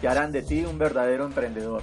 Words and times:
que 0.00 0.08
harán 0.08 0.32
de 0.32 0.42
ti 0.42 0.64
un 0.64 0.78
verdadero 0.78 1.24
emprendedor. 1.24 1.82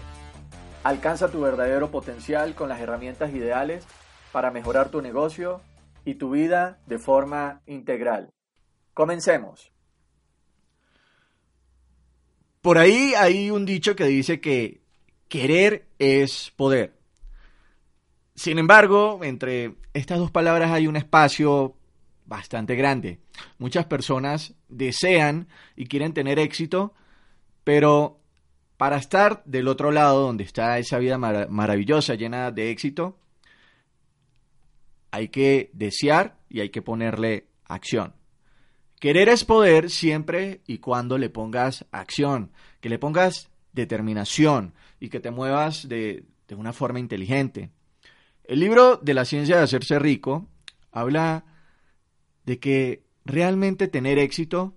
Alcanza 0.84 1.30
tu 1.30 1.42
verdadero 1.42 1.92
potencial 1.92 2.56
con 2.56 2.70
las 2.70 2.80
herramientas 2.80 3.34
ideales 3.34 3.86
para 4.32 4.52
mejorar 4.52 4.90
tu 4.90 5.02
negocio 5.02 5.62
y 6.06 6.16
tu 6.16 6.32
vida 6.32 6.80
de 6.86 7.00
forma 7.00 7.62
integral. 7.66 8.32
Comencemos. 8.94 9.72
Por 12.62 12.78
ahí 12.78 13.14
hay 13.18 13.52
un 13.52 13.66
dicho 13.66 13.96
que 13.96 14.06
dice 14.06 14.40
que 14.40 14.82
querer 15.28 15.88
es 16.00 16.52
poder. 16.56 16.94
Sin 18.36 18.60
embargo, 18.60 19.20
entre 19.24 19.76
estas 19.94 20.20
dos 20.20 20.32
palabras 20.32 20.72
hay 20.72 20.88
un 20.88 20.96
espacio 20.96 21.76
bastante 22.26 22.76
grande. 22.76 23.20
Muchas 23.58 23.86
personas 23.86 24.56
desean 24.68 25.48
y 25.76 25.86
quieren 25.86 26.14
tener 26.14 26.40
éxito, 26.40 26.94
pero 27.66 28.22
para 28.78 28.96
estar 28.98 29.44
del 29.44 29.68
otro 29.68 29.92
lado, 29.92 30.22
donde 30.22 30.46
está 30.46 30.78
esa 30.78 31.00
vida 31.00 31.18
maravillosa, 31.18 32.16
llena 32.16 32.52
de 32.52 32.70
éxito, 32.70 33.18
hay 35.12 35.28
que 35.30 35.72
desear 35.74 36.38
y 36.48 36.62
hay 36.62 36.70
que 36.70 36.82
ponerle 36.82 37.48
acción. 37.66 38.14
Querer 39.00 39.30
es 39.30 39.44
poder 39.44 39.90
siempre 39.90 40.62
y 40.68 40.78
cuando 40.78 41.18
le 41.18 41.30
pongas 41.30 41.86
acción, 41.92 42.52
que 42.82 42.90
le 42.90 43.00
pongas 43.00 43.50
determinación 43.74 44.74
y 45.00 45.10
que 45.10 45.20
te 45.20 45.32
muevas 45.32 45.90
de, 45.90 46.26
de 46.48 46.56
una 46.56 46.72
forma 46.72 47.00
inteligente. 47.00 47.72
El 48.44 48.60
libro 48.60 48.98
de 48.98 49.14
la 49.14 49.26
ciencia 49.26 49.58
de 49.58 49.64
hacerse 49.64 49.98
rico 50.00 50.48
habla 50.92 51.46
de 52.46 52.60
que 52.60 53.04
realmente 53.26 53.88
tener 53.88 54.20
éxito 54.20 54.76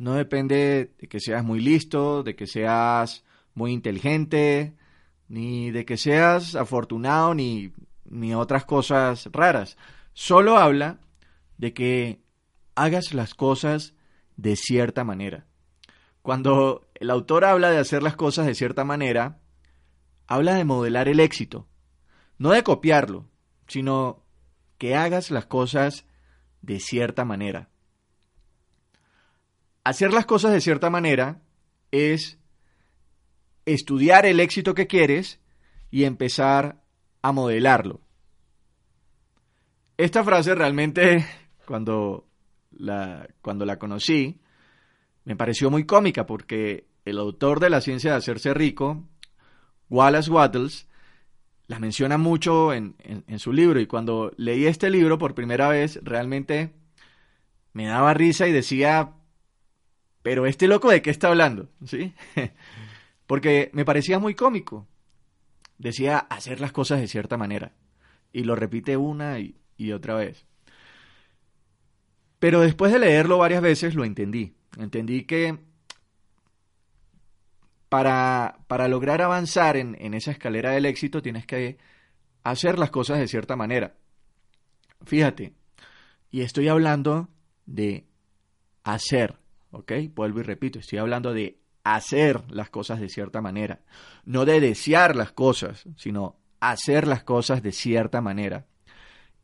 no 0.00 0.14
depende 0.14 0.94
de 0.98 1.08
que 1.08 1.20
seas 1.20 1.44
muy 1.44 1.60
listo, 1.60 2.22
de 2.22 2.34
que 2.34 2.46
seas 2.46 3.22
muy 3.52 3.70
inteligente, 3.70 4.74
ni 5.28 5.70
de 5.70 5.84
que 5.84 5.98
seas 5.98 6.54
afortunado, 6.54 7.34
ni, 7.34 7.74
ni 8.06 8.34
otras 8.34 8.64
cosas 8.64 9.28
raras. 9.30 9.76
Solo 10.14 10.56
habla 10.56 11.00
de 11.58 11.74
que 11.74 12.22
hagas 12.76 13.12
las 13.12 13.34
cosas 13.34 13.92
de 14.38 14.56
cierta 14.56 15.04
manera. 15.04 15.44
Cuando 16.22 16.88
el 16.94 17.10
autor 17.10 17.44
habla 17.44 17.70
de 17.70 17.76
hacer 17.76 18.02
las 18.02 18.16
cosas 18.16 18.46
de 18.46 18.54
cierta 18.54 18.84
manera, 18.84 19.42
habla 20.26 20.54
de 20.54 20.64
modelar 20.64 21.08
el 21.08 21.20
éxito, 21.20 21.68
no 22.38 22.52
de 22.52 22.62
copiarlo, 22.62 23.28
sino 23.66 24.24
que 24.78 24.96
hagas 24.96 25.30
las 25.30 25.44
cosas 25.44 26.06
de 26.62 26.80
cierta 26.80 27.26
manera. 27.26 27.68
Hacer 29.84 30.12
las 30.12 30.26
cosas 30.26 30.52
de 30.52 30.60
cierta 30.60 30.90
manera 30.90 31.42
es 31.90 32.38
estudiar 33.64 34.26
el 34.26 34.40
éxito 34.40 34.74
que 34.74 34.86
quieres 34.86 35.40
y 35.90 36.04
empezar 36.04 36.82
a 37.22 37.32
modelarlo. 37.32 38.00
Esta 39.96 40.24
frase 40.24 40.54
realmente, 40.54 41.26
cuando 41.66 42.26
la, 42.70 43.28
cuando 43.42 43.64
la 43.64 43.78
conocí, 43.78 44.40
me 45.24 45.36
pareció 45.36 45.70
muy 45.70 45.84
cómica 45.84 46.26
porque 46.26 46.86
el 47.04 47.18
autor 47.18 47.60
de 47.60 47.70
La 47.70 47.80
ciencia 47.80 48.12
de 48.12 48.16
hacerse 48.16 48.54
rico, 48.54 49.04
Wallace 49.88 50.30
Wattles, 50.30 50.88
la 51.66 51.78
menciona 51.78 52.18
mucho 52.18 52.72
en, 52.72 52.96
en, 52.98 53.38
su 53.38 53.52
libro 53.52 53.80
y 53.80 53.86
cuando 53.86 54.32
leí 54.36 54.66
este 54.66 54.90
libro 54.90 55.18
por 55.18 55.36
primera 55.36 55.68
vez 55.68 56.00
realmente 56.02 56.74
me 57.72 57.86
daba 57.86 58.12
risa 58.12 58.48
y 58.48 58.52
decía, 58.52 59.12
pero 60.22 60.46
este 60.46 60.68
loco 60.68 60.90
de 60.90 61.02
qué 61.02 61.10
está 61.10 61.28
hablando, 61.28 61.68
¿sí? 61.84 62.14
Porque 63.26 63.70
me 63.72 63.84
parecía 63.84 64.18
muy 64.18 64.34
cómico. 64.34 64.86
Decía 65.78 66.18
hacer 66.18 66.60
las 66.60 66.72
cosas 66.72 67.00
de 67.00 67.08
cierta 67.08 67.36
manera 67.36 67.72
y 68.32 68.44
lo 68.44 68.54
repite 68.54 68.96
una 68.96 69.38
y, 69.38 69.56
otra 69.92 70.14
vez. 70.14 70.44
Pero 72.38 72.60
después 72.60 72.92
de 72.92 72.98
leerlo 72.98 73.38
varias 73.38 73.62
veces 73.62 73.94
lo 73.94 74.04
entendí. 74.04 74.54
Entendí 74.78 75.24
que 75.24 75.58
para, 77.88 78.58
para 78.66 78.88
lograr 78.88 79.22
avanzar 79.22 79.76
en, 79.76 79.96
en 80.00 80.14
esa 80.14 80.30
escalera 80.32 80.72
del 80.72 80.86
éxito 80.86 81.22
tienes 81.22 81.46
que 81.46 81.78
hacer 82.42 82.78
las 82.78 82.90
cosas 82.90 83.18
de 83.18 83.28
cierta 83.28 83.56
manera. 83.56 83.94
Fíjate, 85.04 85.54
y 86.30 86.42
estoy 86.42 86.68
hablando 86.68 87.28
de 87.66 88.06
hacer, 88.84 89.38
¿ok? 89.70 89.92
Vuelvo 90.14 90.40
y 90.40 90.42
repito, 90.42 90.78
estoy 90.78 90.98
hablando 90.98 91.32
de 91.32 91.58
hacer 91.84 92.42
las 92.50 92.70
cosas 92.70 93.00
de 93.00 93.08
cierta 93.08 93.40
manera, 93.40 93.80
no 94.24 94.44
de 94.44 94.60
desear 94.60 95.16
las 95.16 95.32
cosas, 95.32 95.84
sino 95.96 96.36
hacer 96.60 97.06
las 97.06 97.22
cosas 97.24 97.62
de 97.62 97.72
cierta 97.72 98.20
manera. 98.20 98.66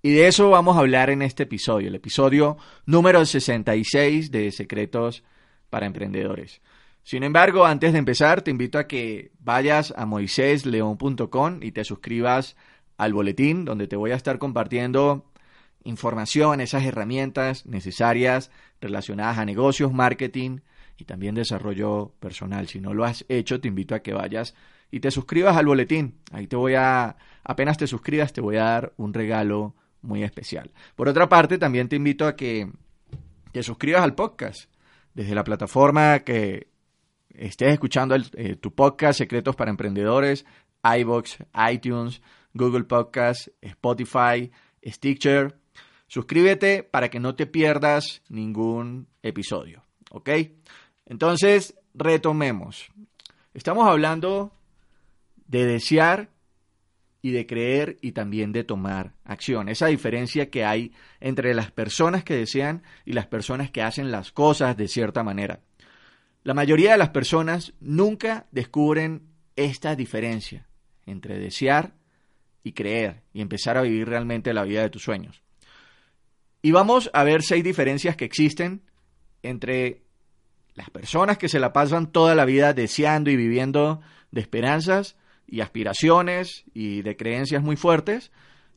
Y 0.03 0.13
de 0.13 0.29
eso 0.29 0.51
vamos 0.51 0.77
a 0.77 0.81
hablar 0.81 1.11
en 1.11 1.23
este 1.23 1.45
episodio, 1.45 1.89
el 1.89 1.95
episodio 1.95 2.59
número 2.85 3.25
66 3.25 4.31
de 4.31 4.53
Secretos 4.53 5.25
para 5.71 5.87
Emprendedores. 5.87 6.61
Sin 7.03 7.23
embargo, 7.23 7.65
antes 7.65 7.93
de 7.93 7.99
empezar, 7.99 8.43
te 8.43 8.51
invito 8.51 8.79
a 8.79 8.87
que 8.87 9.33
vayas 9.39 9.95
a 9.97 10.07
moisésleón.com 10.07 11.63
y 11.63 11.73
te 11.73 11.85
suscribas 11.85 12.57
al 12.97 13.13
boletín, 13.15 13.65
donde 13.65 13.87
te 13.87 13.97
voy 13.97 14.11
a 14.11 14.17
estar 14.17 14.39
compartiendo 14.39 15.25
información, 15.87 16.61
esas 16.61 16.85
herramientas 16.85 17.65
necesarias 17.67 18.51
relacionadas 18.81 19.39
a 19.39 19.45
negocios, 19.45 19.93
marketing 19.93 20.61
y 20.99 21.05
también 21.05 21.35
desarrollo 21.35 22.15
personal. 22.21 22.69
Si 22.69 22.81
no 22.81 22.95
lo 22.95 23.05
has 23.05 23.25
hecho, 23.29 23.61
te 23.61 23.69
invito 23.69 23.95
a 23.95 24.01
que 24.01 24.13
vayas 24.13 24.55
y 24.91 25.01
te 25.01 25.11
suscribas 25.11 25.57
al 25.57 25.67
boletín. 25.67 26.19
Ahí 26.33 26.47
te 26.47 26.57
voy 26.57 26.75
a, 26.75 27.17
apenas 27.45 27.79
te 27.79 27.87
suscribas, 27.87 28.33
te 28.33 28.41
voy 28.41 28.57
a 28.57 28.65
dar 28.65 28.93
un 28.97 29.15
regalo 29.15 29.75
muy 30.03 30.23
especial. 30.23 30.73
Por 30.95 31.09
otra 31.09 31.29
parte, 31.29 31.59
también 31.59 31.89
te 31.89 31.97
invito 31.97 32.27
a 32.27 32.37
que 32.37 32.71
te 33.53 33.63
suscribas 33.63 34.03
al 34.03 34.15
podcast 34.15 34.71
desde 35.15 35.35
la 35.35 35.45
plataforma 35.45 36.21
que 36.21 36.69
estés 37.31 37.73
escuchando 37.73 38.15
eh, 38.15 38.57
tu 38.57 38.75
podcast 38.75 39.19
Secretos 39.19 39.57
para 39.57 39.71
Emprendedores, 39.71 40.45
iBox, 40.83 41.39
iTunes, 41.71 42.23
Google 42.55 42.85
Podcast, 42.85 43.49
Spotify, 43.61 44.51
Stitcher. 44.85 45.57
Suscríbete 46.09 46.83
para 46.83 47.11
que 47.11 47.21
no 47.21 47.35
te 47.35 47.47
pierdas 47.47 48.23
ningún 48.29 49.09
episodio. 49.23 49.85
¿Ok? 50.11 50.31
Entonces, 51.07 51.75
retomemos. 51.95 52.89
Estamos 53.55 53.89
hablando 53.89 54.53
de 55.47 55.67
desear 55.67 56.31
y 57.23 57.33
de 57.33 57.47
creer 57.47 57.97
y 58.03 58.13
también 58.13 58.53
de 58.53 58.63
tomar 58.63 59.15
acción. 59.25 59.69
Esa 59.69 59.87
diferencia 59.87 60.49
que 60.49 60.65
hay 60.65 60.93
entre 61.21 61.55
las 61.55 61.73
personas 61.73 62.23
que 62.23 62.35
desean 62.35 62.83
y 63.05 63.15
las 63.15 63.27
personas 63.27 63.71
que 63.71 63.83
hacen 63.83 64.13
las 64.13 64.31
cosas 64.31 64.77
de 64.77 64.87
cierta 64.87 65.25
manera. 65.25 65.61
La 66.45 66.55
mayoría 66.55 66.93
de 66.93 66.99
las 66.99 67.09
personas 67.09 67.75
nunca 67.81 68.47
descubren 68.53 69.23
esta 69.57 69.97
diferencia 69.97 70.69
entre 71.05 71.39
desear 71.39 71.95
y 72.63 72.73
creer 72.73 73.23
y 73.33 73.41
empezar 73.41 73.77
a 73.77 73.83
vivir 73.83 74.09
realmente 74.09 74.55
la 74.55 74.63
vida 74.63 74.83
de 74.83 74.91
tus 74.91 75.03
sueños. 75.03 75.43
Y 76.67 76.73
vamos 76.73 77.11
a 77.13 77.23
ver 77.23 77.45
seis 77.45 77.63
diferencias 77.63 78.17
que 78.17 78.25
existen 78.25 78.83
entre 79.45 80.03
las 80.75 80.91
personas 80.91 81.39
que 81.39 81.49
se 81.49 81.61
la 81.61 81.73
pasan 81.73 82.11
toda 82.11 82.35
la 82.35 82.45
vida 82.45 82.73
deseando 82.73 83.31
y 83.31 83.37
viviendo 83.37 84.01
de 84.33 84.41
esperanzas 84.41 85.17
y 85.47 85.61
aspiraciones 85.61 86.65
y 86.75 87.03
de 87.03 87.17
creencias 87.17 87.63
muy 87.63 87.77
fuertes 87.77 88.33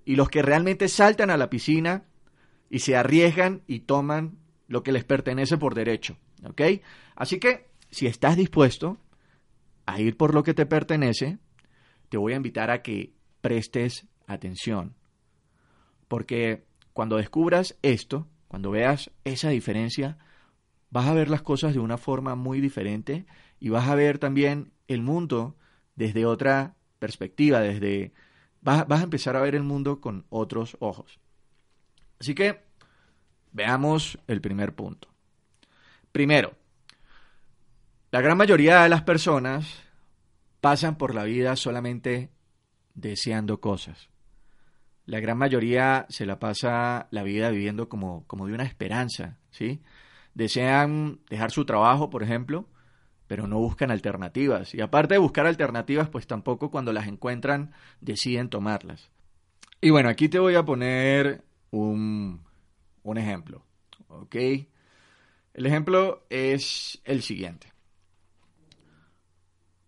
y 0.05 0.17
los 0.17 0.29
que 0.29 0.43
realmente 0.43 0.87
saltan 0.87 1.31
a 1.31 1.37
la 1.37 1.49
piscina 1.49 2.05
y 2.69 2.77
se 2.77 2.95
arriesgan 2.95 3.63
y 3.65 3.79
toman 3.79 4.37
lo 4.67 4.83
que 4.83 4.91
les 4.91 5.03
pertenece 5.03 5.57
por 5.57 5.73
derecho. 5.73 6.15
¿Ok? 6.47 6.61
Así 7.15 7.39
que, 7.39 7.71
si 7.89 8.05
estás 8.05 8.37
dispuesto 8.37 8.99
a 9.87 9.99
ir 9.99 10.15
por 10.15 10.35
lo 10.35 10.43
que 10.43 10.53
te 10.53 10.67
pertenece, 10.67 11.39
te 12.09 12.17
voy 12.17 12.33
a 12.33 12.35
invitar 12.35 12.69
a 12.69 12.83
que 12.83 13.13
prestes 13.41 14.05
atención. 14.27 14.93
Porque 16.07 16.68
cuando 16.99 17.15
descubras 17.15 17.77
esto, 17.81 18.27
cuando 18.49 18.71
veas 18.71 19.09
esa 19.23 19.47
diferencia, 19.51 20.17
vas 20.89 21.07
a 21.07 21.13
ver 21.13 21.29
las 21.29 21.41
cosas 21.41 21.73
de 21.73 21.79
una 21.79 21.97
forma 21.97 22.35
muy 22.35 22.59
diferente 22.59 23.25
y 23.57 23.69
vas 23.69 23.87
a 23.87 23.95
ver 23.95 24.19
también 24.19 24.73
el 24.89 25.01
mundo 25.01 25.55
desde 25.95 26.25
otra 26.25 26.75
perspectiva, 26.99 27.61
desde 27.61 28.11
vas, 28.59 28.85
vas 28.85 28.99
a 28.99 29.05
empezar 29.05 29.37
a 29.37 29.41
ver 29.41 29.55
el 29.55 29.63
mundo 29.63 30.01
con 30.01 30.25
otros 30.27 30.75
ojos. 30.81 31.21
Así 32.19 32.35
que 32.35 32.65
veamos 33.53 34.19
el 34.27 34.41
primer 34.41 34.75
punto. 34.75 35.07
Primero, 36.11 36.51
la 38.11 38.19
gran 38.19 38.37
mayoría 38.37 38.83
de 38.83 38.89
las 38.89 39.03
personas 39.03 39.73
pasan 40.59 40.97
por 40.97 41.15
la 41.15 41.23
vida 41.23 41.55
solamente 41.55 42.29
deseando 42.93 43.61
cosas. 43.61 44.09
La 45.09 45.19
gran 45.19 45.39
mayoría 45.39 46.05
se 46.09 46.27
la 46.27 46.37
pasa 46.37 47.07
la 47.09 47.23
vida 47.23 47.49
viviendo 47.49 47.89
como, 47.89 48.27
como 48.27 48.45
de 48.45 48.53
una 48.53 48.63
esperanza, 48.63 49.39
¿sí? 49.49 49.81
Desean 50.35 51.21
dejar 51.31 51.49
su 51.49 51.65
trabajo, 51.65 52.11
por 52.11 52.21
ejemplo, 52.21 52.67
pero 53.25 53.47
no 53.47 53.57
buscan 53.57 53.89
alternativas. 53.89 54.75
Y 54.75 54.81
aparte 54.81 55.15
de 55.15 55.17
buscar 55.17 55.47
alternativas, 55.47 56.09
pues 56.09 56.27
tampoco 56.27 56.69
cuando 56.69 56.93
las 56.93 57.07
encuentran 57.07 57.71
deciden 58.01 58.49
tomarlas. 58.49 59.09
Y 59.81 59.89
bueno, 59.89 60.09
aquí 60.09 60.29
te 60.29 60.37
voy 60.37 60.53
a 60.53 60.63
poner 60.63 61.43
un, 61.71 62.43
un 63.01 63.17
ejemplo, 63.17 63.65
¿ok? 64.09 64.35
El 64.35 65.65
ejemplo 65.65 66.23
es 66.29 67.01
el 67.03 67.23
siguiente. 67.23 67.73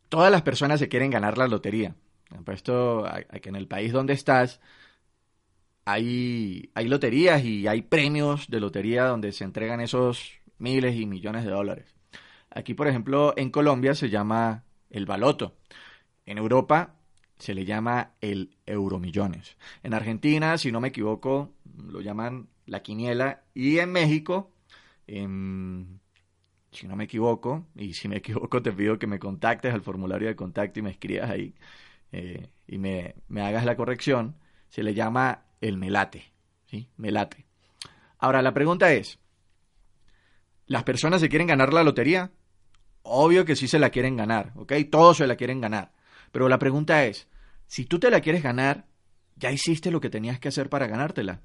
Todas 0.10 0.32
las 0.32 0.42
personas 0.42 0.80
se 0.80 0.90
quieren 0.90 1.12
ganar 1.12 1.38
la 1.38 1.48
lotería. 1.48 1.96
Esto, 2.48 3.06
que 3.40 3.50
en 3.50 3.56
el 3.56 3.68
país 3.68 3.92
donde 3.92 4.14
estás, 4.14 4.60
hay, 5.94 6.70
loterías 6.86 7.44
y 7.44 7.68
hay 7.68 7.82
premios 7.82 8.48
de 8.50 8.60
lotería 8.60 9.06
donde 9.06 9.32
se 9.32 9.44
entregan 9.44 9.82
esos 9.82 10.34
miles 10.58 10.96
y 10.96 11.06
millones 11.06 11.46
de 11.46 11.52
dólares. 11.52 11.96
Aquí, 12.50 12.74
por 12.74 12.88
ejemplo, 12.88 13.34
en 13.38 13.50
Colombia 13.50 13.96
se 13.96 14.10
llama 14.10 14.66
el 14.90 15.06
baloto. 15.06 15.56
En 16.26 16.38
Europa 16.38 16.96
se 17.38 17.54
le 17.54 17.66
llama 17.66 18.12
el 18.22 18.58
euromillones. 18.66 19.58
En 19.84 19.94
Argentina, 19.94 20.58
si 20.58 20.72
no 20.72 20.82
me 20.82 20.90
equivoco, 20.90 21.54
lo 21.78 22.02
llaman 22.02 22.50
la 22.66 22.82
quiniela. 22.82 23.44
Y 23.54 23.80
en 23.80 23.92
México, 23.92 24.52
si 25.08 26.88
no 26.88 26.96
me 26.96 27.06
equivoco, 27.06 27.68
y 27.76 27.94
si 27.94 28.08
me 28.08 28.18
equivoco 28.18 28.62
te 28.62 28.72
pido 28.72 29.00
que 29.00 29.08
me 29.08 29.20
contactes 29.20 29.74
al 29.74 29.82
formulario 29.82 30.28
de 30.28 30.36
contacto 30.36 30.80
y 30.80 30.84
me 30.84 30.92
escribas 30.92 31.30
ahí 31.30 31.56
eh, 32.12 32.50
y 32.68 32.78
me, 32.78 33.16
me 33.28 33.42
hagas 33.42 33.66
la 33.66 33.76
corrección, 33.76 34.36
se 34.70 34.84
le 34.84 34.94
llama 34.94 35.46
el 35.62 35.78
melate. 35.78 36.34
¿sí? 36.66 36.90
Melate. 36.98 37.46
Ahora, 38.18 38.42
la 38.42 38.54
pregunta 38.54 38.94
es, 38.94 39.20
¿las 40.68 40.84
personas 40.84 41.22
se 41.22 41.30
quieren 41.30 41.48
ganar 41.48 41.74
la 41.74 41.84
lotería? 41.84 42.32
Obvio 43.04 43.46
que 43.46 43.56
sí 43.56 43.68
se 43.68 43.80
la 43.80 43.90
quieren 43.90 44.16
ganar, 44.16 44.54
¿ok? 44.56 44.74
Todos 44.92 45.18
se 45.18 45.28
la 45.28 45.36
quieren 45.36 45.62
ganar. 45.62 45.94
Pero 46.32 46.48
la 46.50 46.60
pregunta 46.60 47.06
es, 47.06 47.28
si 47.68 47.86
tú 47.86 48.00
te 48.00 48.12
la 48.12 48.22
quieres 48.22 48.44
ganar, 48.44 48.86
¿ya 49.36 49.52
hiciste 49.52 49.92
lo 49.92 50.02
que 50.02 50.10
tenías 50.10 50.40
que 50.40 50.50
hacer 50.50 50.70
para 50.70 50.88
ganártela? 50.88 51.42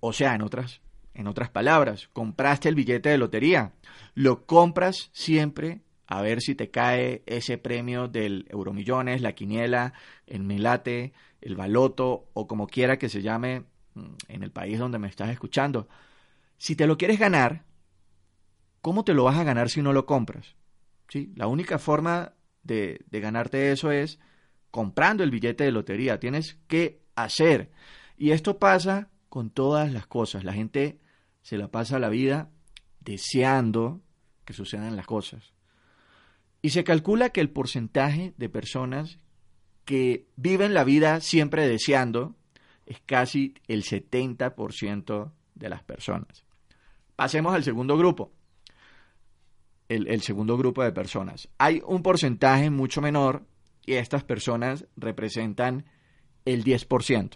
O 0.00 0.12
sea, 0.12 0.34
en 0.34 0.42
otras, 0.42 0.80
en 1.14 1.26
otras 1.26 1.50
palabras, 1.50 2.08
compraste 2.12 2.68
el 2.68 2.74
billete 2.74 3.08
de 3.08 3.18
lotería. 3.18 3.72
Lo 4.14 4.46
compras 4.46 5.10
siempre 5.12 5.80
a 6.12 6.20
ver 6.20 6.42
si 6.42 6.54
te 6.54 6.70
cae 6.70 7.22
ese 7.24 7.56
premio 7.56 8.06
del 8.06 8.46
Euromillones, 8.50 9.22
la 9.22 9.34
quiniela, 9.34 9.94
el 10.26 10.42
melate, 10.42 11.14
el 11.40 11.56
baloto 11.56 12.28
o 12.34 12.46
como 12.46 12.66
quiera 12.66 12.98
que 12.98 13.08
se 13.08 13.22
llame 13.22 13.64
mm, 13.94 14.14
en 14.28 14.42
el 14.42 14.50
país 14.50 14.78
donde 14.78 14.98
me 14.98 15.08
estás 15.08 15.30
escuchando. 15.30 15.88
Si 16.58 16.76
te 16.76 16.86
lo 16.86 16.98
quieres 16.98 17.18
ganar, 17.18 17.64
¿cómo 18.82 19.04
te 19.04 19.14
lo 19.14 19.24
vas 19.24 19.38
a 19.38 19.44
ganar 19.44 19.70
si 19.70 19.80
no 19.80 19.94
lo 19.94 20.04
compras? 20.04 20.54
¿Sí? 21.08 21.32
La 21.34 21.46
única 21.46 21.78
forma 21.78 22.34
de, 22.62 23.00
de 23.08 23.20
ganarte 23.20 23.72
eso 23.72 23.90
es 23.90 24.18
comprando 24.70 25.24
el 25.24 25.30
billete 25.30 25.64
de 25.64 25.72
lotería. 25.72 26.20
Tienes 26.20 26.58
que 26.68 27.00
hacer. 27.14 27.70
Y 28.18 28.32
esto 28.32 28.58
pasa 28.58 29.08
con 29.30 29.48
todas 29.48 29.90
las 29.94 30.06
cosas. 30.06 30.44
La 30.44 30.52
gente 30.52 31.00
se 31.40 31.56
la 31.56 31.68
pasa 31.68 31.98
la 31.98 32.10
vida 32.10 32.50
deseando 33.00 34.02
que 34.44 34.52
sucedan 34.52 34.94
las 34.94 35.06
cosas. 35.06 35.54
Y 36.62 36.70
se 36.70 36.84
calcula 36.84 37.30
que 37.30 37.40
el 37.40 37.50
porcentaje 37.50 38.34
de 38.36 38.48
personas 38.48 39.18
que 39.84 40.28
viven 40.36 40.74
la 40.74 40.84
vida 40.84 41.20
siempre 41.20 41.66
deseando 41.66 42.36
es 42.86 43.00
casi 43.04 43.54
el 43.66 43.82
70% 43.82 45.32
de 45.56 45.68
las 45.68 45.82
personas. 45.82 46.44
Pasemos 47.16 47.54
al 47.54 47.64
segundo 47.64 47.96
grupo. 47.96 48.32
El, 49.88 50.22
segundo 50.22 50.56
grupo 50.56 50.82
de 50.82 50.92
personas. 50.92 51.48
Hay 51.58 51.82
un 51.84 52.02
porcentaje 52.02 52.70
mucho 52.70 53.02
menor 53.02 53.44
y 53.84 53.94
estas 53.94 54.24
personas 54.24 54.86
representan 54.96 55.84
el 56.46 56.64
10%. 56.64 57.32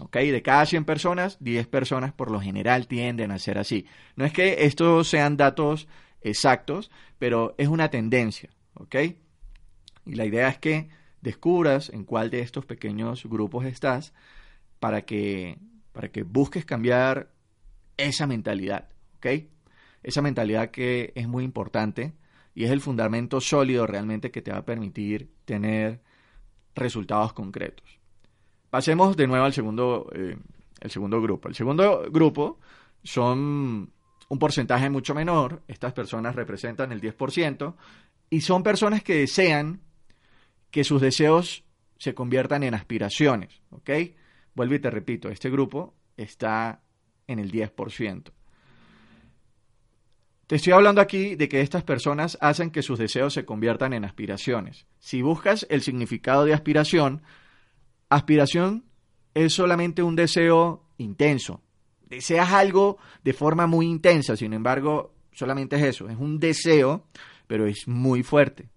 ¿ok? 0.00 0.16
De 0.16 0.42
cada 0.42 0.64
100 0.64 0.86
personas, 0.86 1.36
10 1.40 1.66
personas 1.66 2.14
por 2.14 2.30
lo 2.30 2.40
general 2.40 2.86
tienden 2.86 3.30
a 3.30 3.38
ser 3.38 3.58
así. 3.58 3.84
No 4.16 4.24
es 4.24 4.32
que 4.32 4.64
estos 4.64 5.08
sean 5.08 5.36
datos 5.36 5.86
exactos, 6.22 6.90
pero 7.18 7.54
es 7.58 7.68
una 7.68 7.90
tendencia. 7.90 8.48
¿Ok? 8.78 8.96
Y 10.06 10.14
la 10.14 10.24
idea 10.24 10.48
es 10.48 10.58
que 10.58 10.88
descubras 11.20 11.90
en 11.90 12.04
cuál 12.04 12.30
de 12.30 12.40
estos 12.40 12.64
pequeños 12.64 13.24
grupos 13.24 13.64
estás 13.66 14.14
para 14.78 15.02
que, 15.02 15.58
para 15.92 16.10
que 16.10 16.22
busques 16.22 16.64
cambiar 16.64 17.30
esa 17.96 18.26
mentalidad, 18.26 18.88
¿ok? 19.16 19.26
Esa 20.02 20.22
mentalidad 20.22 20.70
que 20.70 21.12
es 21.14 21.28
muy 21.28 21.44
importante 21.44 22.14
y 22.54 22.64
es 22.64 22.70
el 22.70 22.80
fundamento 22.80 23.40
sólido 23.40 23.86
realmente 23.86 24.30
que 24.30 24.42
te 24.42 24.52
va 24.52 24.58
a 24.58 24.64
permitir 24.64 25.30
tener 25.44 26.00
resultados 26.74 27.32
concretos. 27.32 27.98
Pasemos 28.70 29.16
de 29.16 29.26
nuevo 29.26 29.44
al 29.44 29.52
segundo, 29.52 30.10
eh, 30.14 30.36
el 30.80 30.90
segundo 30.90 31.20
grupo. 31.20 31.48
El 31.48 31.54
segundo 31.54 32.06
grupo 32.10 32.58
son 33.02 33.92
un 34.28 34.38
porcentaje 34.38 34.90
mucho 34.90 35.14
menor, 35.14 35.62
estas 35.68 35.92
personas 35.92 36.34
representan 36.34 36.92
el 36.92 37.00
10%, 37.00 37.74
y 38.30 38.40
son 38.40 38.62
personas 38.62 39.02
que 39.02 39.14
desean 39.14 39.80
que 40.70 40.84
sus 40.84 41.00
deseos 41.00 41.64
se 41.98 42.14
conviertan 42.14 42.62
en 42.62 42.74
aspiraciones, 42.74 43.60
¿ok? 43.70 43.90
Vuelvo 44.54 44.74
y 44.74 44.78
te 44.78 44.90
repito, 44.90 45.28
este 45.28 45.50
grupo 45.50 45.94
está 46.16 46.82
en 47.26 47.38
el 47.38 47.50
10%. 47.50 48.32
Te 50.46 50.56
estoy 50.56 50.72
hablando 50.72 51.02
aquí 51.02 51.34
de 51.34 51.48
que 51.48 51.60
estas 51.60 51.84
personas 51.84 52.38
hacen 52.40 52.70
que 52.70 52.82
sus 52.82 52.98
deseos 52.98 53.34
se 53.34 53.44
conviertan 53.44 53.92
en 53.92 54.06
aspiraciones. 54.06 54.86
Si 54.98 55.20
buscas 55.20 55.66
el 55.68 55.82
significado 55.82 56.46
de 56.46 56.54
aspiración, 56.54 57.22
aspiración 58.08 58.86
es 59.34 59.52
solamente 59.52 60.02
un 60.02 60.16
deseo 60.16 60.84
intenso. 60.96 61.60
Deseas 62.06 62.50
algo 62.52 62.96
de 63.22 63.34
forma 63.34 63.66
muy 63.66 63.86
intensa, 63.86 64.36
sin 64.36 64.54
embargo, 64.54 65.12
solamente 65.32 65.76
es 65.76 65.82
eso, 65.82 66.08
es 66.08 66.16
un 66.16 66.40
deseo 66.40 67.04
pero 67.48 67.66
es 67.66 67.88
muy 67.88 68.22
fuerte. 68.22 68.68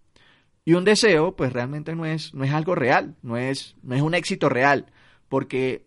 Y 0.65 0.73
un 0.73 0.83
deseo, 0.83 1.35
pues 1.35 1.53
realmente 1.53 1.95
no 1.95 2.05
es, 2.05 2.33
no 2.33 2.43
es 2.43 2.51
algo 2.51 2.73
real, 2.73 3.15
no 3.21 3.37
es, 3.37 3.75
no 3.83 3.93
es 3.93 4.01
un 4.01 4.15
éxito 4.15 4.49
real, 4.49 4.87
porque 5.29 5.85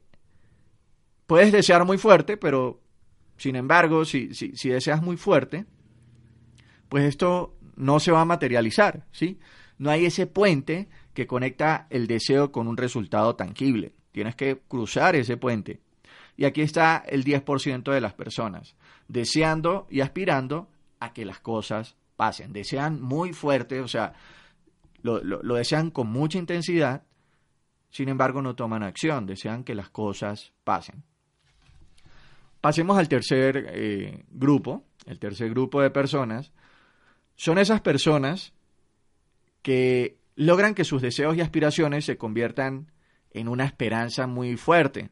puedes 1.27 1.51
desear 1.51 1.85
muy 1.85 1.99
fuerte, 1.99 2.37
pero 2.37 2.81
sin 3.37 3.57
embargo, 3.57 4.05
si, 4.05 4.33
si, 4.35 4.57
si 4.57 4.69
deseas 4.69 5.03
muy 5.03 5.17
fuerte, 5.17 5.65
pues 6.89 7.05
esto 7.05 7.57
no 7.75 7.99
se 7.99 8.13
va 8.13 8.21
a 8.21 8.27
materializar, 8.27 9.07
¿sí? 9.11 9.41
No 9.79 9.91
hay 9.91 10.07
ese 10.07 10.27
puente 10.27 10.89
que 11.15 11.27
conecta 11.27 11.87
el 11.91 12.07
deseo 12.07 12.53
con 12.53 12.69
un 12.69 12.77
resultado 12.77 13.35
tangible. 13.35 13.95
Tienes 14.13 14.37
que 14.37 14.61
cruzar 14.69 15.17
ese 15.17 15.37
puente. 15.37 15.81
Y 16.37 16.45
aquí 16.45 16.63
está 16.63 17.03
el 17.09 17.25
10% 17.25 17.93
de 17.93 18.01
las 18.01 18.15
personas, 18.15 18.77
deseando 19.09 19.87
y 19.91 20.01
aspirando 20.01 20.69
a 21.01 21.13
que 21.13 21.25
las 21.25 21.41
cosas 21.41 21.97
pasen. 22.17 22.53
Desean 22.53 23.01
muy 23.01 23.33
fuerte, 23.33 23.81
o 23.81 23.89
sea, 23.89 24.15
lo, 25.03 25.19
desean 25.55 25.91
con 25.91 26.09
mucha 26.09 26.39
intensidad, 26.39 27.05
sin 27.91 28.09
embargo 28.09 28.41
no 28.41 28.55
toman 28.55 28.83
acción, 28.83 29.27
desean 29.27 29.65
que 29.65 29.75
las 29.75 29.91
cosas 29.91 30.53
pasen. 30.65 31.05
Pasemos 32.61 32.97
al 32.97 33.09
tercer 33.09 33.67
eh, 33.69 34.25
grupo, 34.31 34.85
el 35.05 35.19
tercer 35.19 35.51
grupo 35.51 35.83
de 35.83 35.91
personas. 35.91 36.51
Son 37.37 37.59
esas 37.59 37.83
personas 37.83 38.55
que 39.61 40.17
logran 40.37 40.75
que 40.75 40.85
sus 40.85 41.03
deseos 41.03 41.37
y 41.37 41.43
aspiraciones 41.43 42.07
se 42.07 42.17
conviertan 42.17 42.91
en 43.31 43.49
una 43.49 43.67
esperanza 43.67 44.27
muy 44.27 44.57
fuerte. 44.57 45.11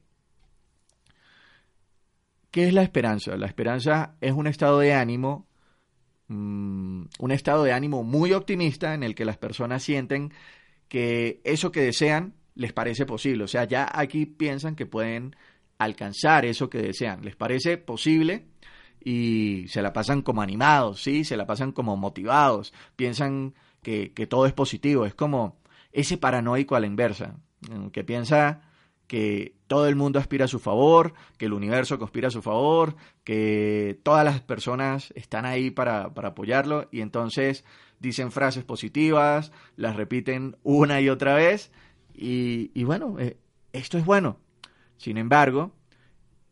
¿Qué 2.50 2.68
es 2.68 2.72
la 2.72 2.82
esperanza? 2.82 3.36
La 3.36 3.46
esperanza 3.46 4.14
es 4.20 4.32
un 4.32 4.46
estado 4.46 4.78
de 4.78 4.94
ánimo 4.94 5.46
Mm, 6.32 7.08
un 7.18 7.30
estado 7.30 7.64
de 7.64 7.72
ánimo 7.72 8.04
muy 8.04 8.32
optimista 8.32 8.94
en 8.94 9.02
el 9.02 9.14
que 9.14 9.26
las 9.26 9.36
personas 9.36 9.82
sienten 9.82 10.32
que 10.88 11.40
eso 11.44 11.72
que 11.72 11.82
desean 11.82 12.34
les 12.54 12.72
parece 12.72 13.06
posible. 13.06 13.44
O 13.44 13.48
sea, 13.48 13.64
ya 13.64 13.88
aquí 13.92 14.24
piensan 14.26 14.74
que 14.74 14.86
pueden 14.86 15.36
alcanzar 15.78 16.46
eso 16.46 16.70
que 16.70 16.78
desean. 16.78 17.22
Les 17.22 17.36
parece 17.36 17.76
posible 17.76 18.46
y 19.04 19.66
se 19.68 19.82
la 19.82 19.92
pasan 19.92 20.22
como 20.22 20.42
animados, 20.42 21.02
¿sí? 21.02 21.24
Se 21.24 21.36
la 21.36 21.46
pasan 21.46 21.72
como 21.72 21.96
motivados. 21.96 22.72
Piensan 22.96 23.54
que, 23.82 24.12
que 24.12 24.26
todo 24.26 24.46
es 24.46 24.54
positivo. 24.54 25.04
Es 25.06 25.14
como 25.14 25.58
ese 25.92 26.16
paranoico 26.18 26.76
a 26.76 26.80
la 26.80 26.86
inversa, 26.86 27.36
que 27.92 28.04
piensa 28.04 28.62
que 29.12 29.56
todo 29.66 29.88
el 29.88 29.94
mundo 29.94 30.18
aspira 30.18 30.46
a 30.46 30.48
su 30.48 30.58
favor, 30.58 31.12
que 31.36 31.44
el 31.44 31.52
universo 31.52 31.98
conspira 31.98 32.28
a 32.28 32.30
su 32.30 32.40
favor, 32.40 32.96
que 33.24 34.00
todas 34.02 34.24
las 34.24 34.40
personas 34.40 35.12
están 35.14 35.44
ahí 35.44 35.70
para, 35.70 36.04
apoyarlo 36.04 36.88
y 36.90 37.02
entonces 37.02 37.62
dicen 38.00 38.32
frases 38.32 38.64
positivas, 38.64 39.52
las 39.76 39.96
repiten 39.96 40.56
una 40.62 41.02
y 41.02 41.10
otra 41.10 41.34
vez 41.34 41.70
y, 42.14 42.84
bueno, 42.84 43.18
eh, 43.18 43.36
esto 43.74 43.98
es 43.98 44.06
bueno. 44.06 44.38
Sin 44.96 45.18
embargo, 45.18 45.74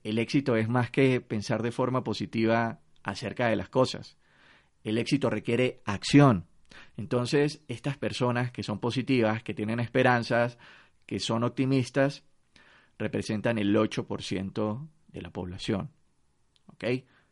el 0.04 0.18
éxito 0.18 0.54
es 0.54 0.68
más 0.68 0.90
que 0.90 1.22
pensar 1.22 1.62
de 1.62 1.72
forma 1.72 2.04
positiva 2.04 2.80
acerca 3.02 3.48
de 3.48 3.56
las 3.56 3.70
cosas. 3.70 4.18
El 4.84 4.98
éxito 4.98 5.30
requiere 5.30 5.80
acción. 5.86 6.44
Entonces, 6.98 7.62
estas 7.68 7.96
personas 7.96 8.52
que 8.52 8.62
son 8.62 8.80
positivas, 8.80 9.42
que 9.42 9.54
tienen 9.54 9.80
esperanzas, 9.80 10.58
que 11.06 11.20
son 11.20 11.42
optimistas, 11.42 12.22
representan 13.00 13.58
el 13.58 13.74
8% 13.74 14.88
de 15.08 15.22
la 15.22 15.30
población. 15.30 15.90
¿Ok? 16.66 16.84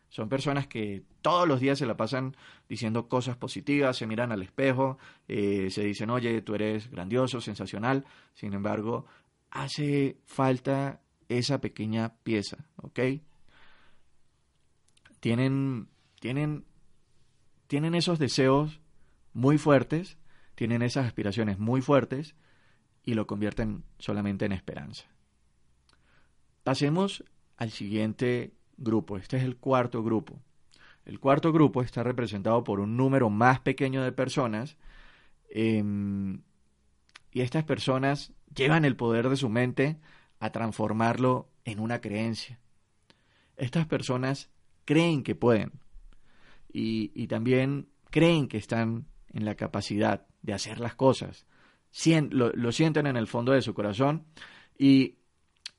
Son 0.08 0.28
personas 0.28 0.66
que 0.66 1.04
todos 1.20 1.46
los 1.46 1.60
días 1.60 1.78
se 1.78 1.86
la 1.86 1.96
pasan 1.96 2.34
diciendo 2.68 3.08
cosas 3.08 3.36
positivas, 3.36 3.98
se 3.98 4.06
miran 4.06 4.32
al 4.32 4.42
espejo, 4.42 4.98
eh, 5.28 5.68
se 5.70 5.84
dicen, 5.84 6.08
oye, 6.08 6.40
tú 6.40 6.54
eres 6.54 6.90
grandioso, 6.90 7.42
sensacional. 7.42 8.06
Sin 8.32 8.54
embargo, 8.54 9.04
hace 9.50 10.16
falta 10.24 11.02
esa 11.28 11.60
pequeña 11.60 12.14
pieza, 12.22 12.56
¿ok? 12.76 13.00
Tienen, 15.20 15.88
tienen, 16.20 16.64
tienen 17.66 17.94
esos 17.94 18.18
deseos 18.18 18.80
muy 19.34 19.58
fuertes, 19.58 20.16
tienen 20.54 20.80
esas 20.80 21.06
aspiraciones 21.06 21.58
muy 21.58 21.82
fuertes 21.82 22.34
y 23.04 23.12
lo 23.12 23.26
convierten 23.26 23.84
solamente 23.98 24.46
en 24.46 24.52
esperanza. 24.52 25.04
Pasemos 26.68 27.24
al 27.56 27.70
siguiente 27.70 28.52
grupo. 28.76 29.16
Este 29.16 29.38
es 29.38 29.42
el 29.42 29.56
cuarto 29.56 30.02
grupo. 30.02 30.38
El 31.06 31.18
cuarto 31.18 31.50
grupo 31.50 31.80
está 31.80 32.02
representado 32.02 32.62
por 32.62 32.78
un 32.78 32.94
número 32.94 33.30
más 33.30 33.60
pequeño 33.60 34.04
de 34.04 34.12
personas 34.12 34.76
em, 35.48 36.42
y 37.32 37.40
estas 37.40 37.64
personas 37.64 38.34
llevan 38.54 38.84
el 38.84 38.96
poder 38.96 39.30
de 39.30 39.36
su 39.36 39.48
mente 39.48 39.98
a 40.40 40.52
transformarlo 40.52 41.48
en 41.64 41.80
una 41.80 42.02
creencia. 42.02 42.60
Estas 43.56 43.86
personas 43.86 44.50
creen 44.84 45.22
que 45.22 45.34
pueden 45.34 45.72
y, 46.70 47.28
también 47.28 47.88
creen 48.10 48.46
que 48.46 48.58
están 48.58 49.06
en 49.32 49.46
la 49.46 49.54
capacidad 49.54 50.26
de 50.42 50.52
hacer 50.52 50.80
las 50.80 50.94
cosas. 50.94 51.46
lo 52.28 52.72
sienten 52.72 53.06
en 53.06 53.16
el 53.16 53.26
fondo 53.26 53.52
de 53.52 53.62
su 53.62 53.72
corazón 53.72 54.26
y 54.78 55.14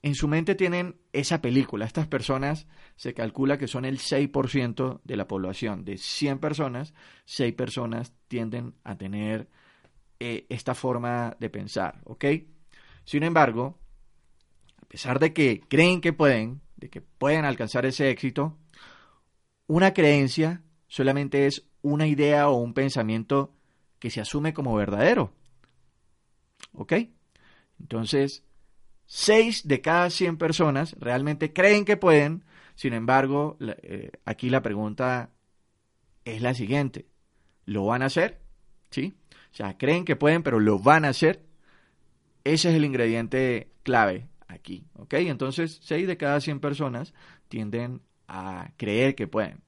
en 0.01 0.15
su 0.15 0.27
mente 0.27 0.55
tienen 0.55 0.99
esa 1.11 1.41
película. 1.41 1.85
Estas 1.85 2.07
personas 2.07 2.67
se 2.95 3.13
calcula 3.13 3.57
que 3.57 3.67
son 3.67 3.85
el 3.85 3.99
6% 3.99 5.01
de 5.03 5.15
la 5.17 5.27
población. 5.27 5.83
De 5.83 5.97
100 5.97 6.39
personas, 6.39 6.93
6 7.25 7.53
personas 7.53 8.13
tienden 8.27 8.75
a 8.83 8.97
tener 8.97 9.49
eh, 10.19 10.45
esta 10.49 10.73
forma 10.73 11.35
de 11.39 11.49
pensar, 11.49 12.01
¿ok? 12.05 12.25
Sin 13.03 13.23
embargo, 13.23 13.79
a 14.81 14.85
pesar 14.85 15.19
de 15.19 15.33
que 15.33 15.61
creen 15.67 16.01
que 16.01 16.13
pueden, 16.13 16.61
de 16.77 16.89
que 16.89 17.01
pueden 17.01 17.45
alcanzar 17.45 17.85
ese 17.85 18.09
éxito, 18.09 18.57
una 19.67 19.93
creencia 19.93 20.63
solamente 20.87 21.45
es 21.45 21.67
una 21.81 22.07
idea 22.07 22.49
o 22.49 22.57
un 22.57 22.73
pensamiento 22.73 23.53
que 23.99 24.09
se 24.09 24.21
asume 24.21 24.53
como 24.53 24.75
verdadero. 24.75 25.33
¿Ok? 26.73 26.93
Entonces, 27.79 28.43
6 29.11 29.67
de 29.67 29.81
cada 29.81 30.11
100 30.11 30.37
personas 30.37 30.95
realmente 30.99 31.51
creen 31.51 31.83
que 31.83 31.97
pueden, 31.97 32.45
sin 32.75 32.93
embargo, 32.93 33.57
eh, 33.59 34.11
aquí 34.23 34.51
la 34.51 34.61
pregunta 34.61 35.31
es 36.25 36.43
la 36.43 36.53
siguiente, 36.53 37.07
¿lo 37.65 37.85
van 37.85 38.03
a 38.03 38.05
hacer? 38.05 38.39
¿Sí? 38.91 39.15
O 39.51 39.55
sea, 39.55 39.79
creen 39.79 40.05
que 40.05 40.15
pueden, 40.15 40.43
pero 40.43 40.59
lo 40.59 40.77
van 40.77 41.05
a 41.05 41.09
hacer. 41.09 41.43
Ese 42.43 42.69
es 42.69 42.75
el 42.75 42.85
ingrediente 42.85 43.71
clave 43.81 44.27
aquí, 44.47 44.85
¿ok? 44.93 45.15
Entonces, 45.15 45.79
6 45.81 46.05
de 46.05 46.17
cada 46.17 46.39
100 46.39 46.59
personas 46.59 47.15
tienden 47.47 48.01
a 48.27 48.73
creer 48.77 49.15
que 49.15 49.25
pueden. 49.25 49.63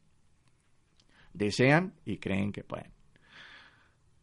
Desean 1.33 1.95
y 2.05 2.17
creen 2.17 2.51
que 2.51 2.63
pueden. 2.63 2.91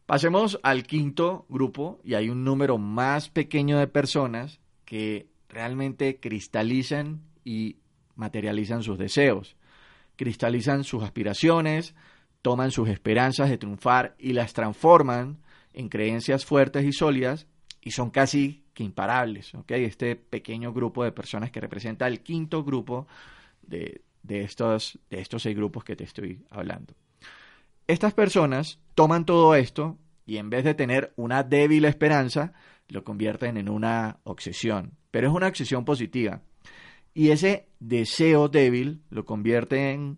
Pasemos 0.05 0.61
al 0.63 0.83
quinto 0.83 1.45
grupo 1.49 1.99
y 2.05 2.13
hay 2.13 2.29
un 2.29 2.45
número 2.45 2.77
más 2.77 3.27
pequeño 3.27 3.79
de 3.79 3.87
personas 3.87 4.61
que 4.89 5.27
realmente 5.49 6.19
cristalizan 6.19 7.21
y 7.45 7.75
materializan 8.15 8.81
sus 8.81 8.97
deseos, 8.97 9.55
cristalizan 10.15 10.83
sus 10.83 11.03
aspiraciones, 11.03 11.93
toman 12.41 12.71
sus 12.71 12.89
esperanzas 12.89 13.51
de 13.51 13.59
triunfar 13.59 14.15
y 14.17 14.33
las 14.33 14.53
transforman 14.53 15.37
en 15.73 15.89
creencias 15.89 16.43
fuertes 16.43 16.85
y 16.85 16.91
sólidas 16.91 17.45
y 17.81 17.91
son 17.91 18.09
casi 18.09 18.63
que 18.73 18.83
imparables. 18.83 19.51
Este 19.67 20.15
pequeño 20.15 20.73
grupo 20.73 21.03
de 21.03 21.11
personas 21.11 21.51
que 21.51 21.61
representa 21.61 22.07
el 22.07 22.21
quinto 22.21 22.63
grupo 22.63 23.07
de, 23.61 24.01
de, 24.23 24.41
estos, 24.41 24.97
de 25.11 25.21
estos 25.21 25.43
seis 25.43 25.55
grupos 25.55 25.83
que 25.83 25.95
te 25.95 26.03
estoy 26.03 26.41
hablando. 26.49 26.95
Estas 27.85 28.15
personas 28.15 28.79
toman 28.95 29.23
todo 29.23 29.53
esto 29.53 29.99
y 30.25 30.37
en 30.37 30.49
vez 30.49 30.63
de 30.63 30.73
tener 30.73 31.13
una 31.15 31.43
débil 31.43 31.85
esperanza, 31.85 32.53
lo 32.89 33.03
convierten 33.03 33.57
en 33.57 33.69
una 33.69 34.19
obsesión, 34.23 34.97
pero 35.11 35.27
es 35.29 35.33
una 35.33 35.47
obsesión 35.47 35.85
positiva. 35.85 36.41
Y 37.13 37.29
ese 37.29 37.67
deseo 37.79 38.49
débil 38.49 39.01
lo 39.09 39.25
convierte 39.25 39.91
en, 39.91 40.17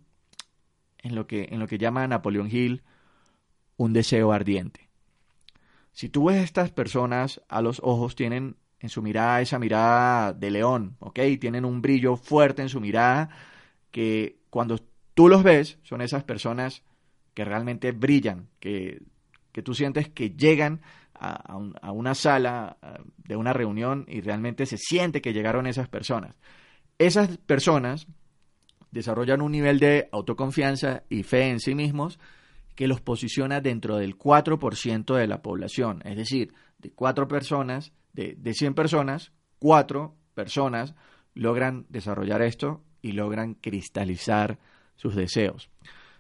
en, 1.00 1.16
lo, 1.16 1.28
que, 1.28 1.50
en 1.52 1.60
lo 1.60 1.68
que 1.68 1.78
llama 1.78 2.08
Napoleón 2.08 2.50
Hill 2.52 2.84
un 3.78 3.94
deseo 3.94 4.32
ardiente. 4.32 4.90
Si 5.92 6.10
tú 6.10 6.26
ves 6.26 6.38
a 6.38 6.44
estas 6.44 6.72
personas 6.72 7.42
a 7.50 7.62
los 7.62 7.80
ojos, 7.84 8.16
tienen 8.16 8.56
en 8.80 8.90
su 8.90 9.02
mirada 9.02 9.42
esa 9.42 9.60
mirada 9.60 10.34
de 10.34 10.52
león, 10.52 10.96
¿ok? 11.00 11.20
Tienen 11.40 11.66
un 11.66 11.82
brillo 11.82 12.16
fuerte 12.16 12.62
en 12.62 12.70
su 12.70 12.80
mirada 12.80 13.30
que 13.92 14.40
cuando 14.50 14.80
tú 15.14 15.28
los 15.28 15.44
ves 15.44 15.78
son 15.84 16.02
esas 16.02 16.24
personas 16.24 16.84
que 17.34 17.46
realmente 17.46 17.92
brillan, 17.92 18.48
que, 18.60 19.02
que 19.52 19.62
tú 19.62 19.74
sientes 19.74 20.10
que 20.10 20.32
llegan 20.32 20.82
a, 21.22 21.92
una 21.92 22.16
sala 22.16 22.78
de 23.18 23.36
una 23.36 23.54
reunión 23.54 24.06
y 24.08 24.22
realmente 24.22 24.66
se 24.66 24.78
siente 24.78 25.22
que 25.22 25.34
llegaron 25.34 25.68
esas 25.68 25.88
personas. 25.88 26.36
Esas 26.98 27.38
personas 27.38 28.08
desarrollan 28.92 29.42
un 29.42 29.52
nivel 29.52 29.80
de 29.80 30.10
autoconfianza 30.12 31.04
y 31.10 31.24
fe 31.24 31.50
en 31.50 31.60
sí 31.60 31.76
mismos 31.76 32.20
que 32.76 32.88
los 32.88 33.02
posiciona 33.02 33.62
dentro 33.62 33.98
del 33.98 34.18
4% 34.18 35.16
de 35.16 35.28
la 35.28 35.42
población. 35.42 36.02
Es 36.06 36.18
decir, 36.18 36.54
de 36.80 36.92
cuatro 36.92 37.28
personas, 37.28 37.94
de, 38.14 38.36
de 38.38 38.54
100 38.54 38.74
personas, 38.74 39.32
cuatro 39.60 40.16
personas 40.34 40.96
logran 41.34 41.86
desarrollar 41.90 42.42
esto 42.42 42.82
y 43.02 43.12
logran 43.12 43.54
cristalizar 43.54 44.58
sus 44.96 45.16
deseos. 45.16 45.70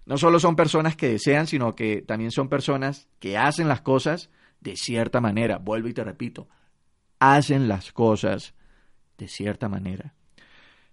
No 0.06 0.18
solo 0.18 0.40
son 0.40 0.56
personas 0.56 0.96
que 0.96 1.10
desean, 1.10 1.48
sino 1.48 1.76
que 1.76 2.02
también 2.02 2.32
son 2.32 2.50
personas 2.50 3.08
que 3.20 3.38
hacen 3.38 3.68
las 3.68 3.82
cosas 3.82 4.30
de 4.62 4.78
cierta 4.78 5.20
manera. 5.20 5.58
Vuelvo 5.58 5.90
y 5.90 5.94
te 5.94 6.04
repito, 6.04 6.48
hacen 7.20 7.68
las 7.68 7.92
cosas 7.92 8.54
de 9.18 9.28
cierta 9.28 9.68
manera. 9.68 10.14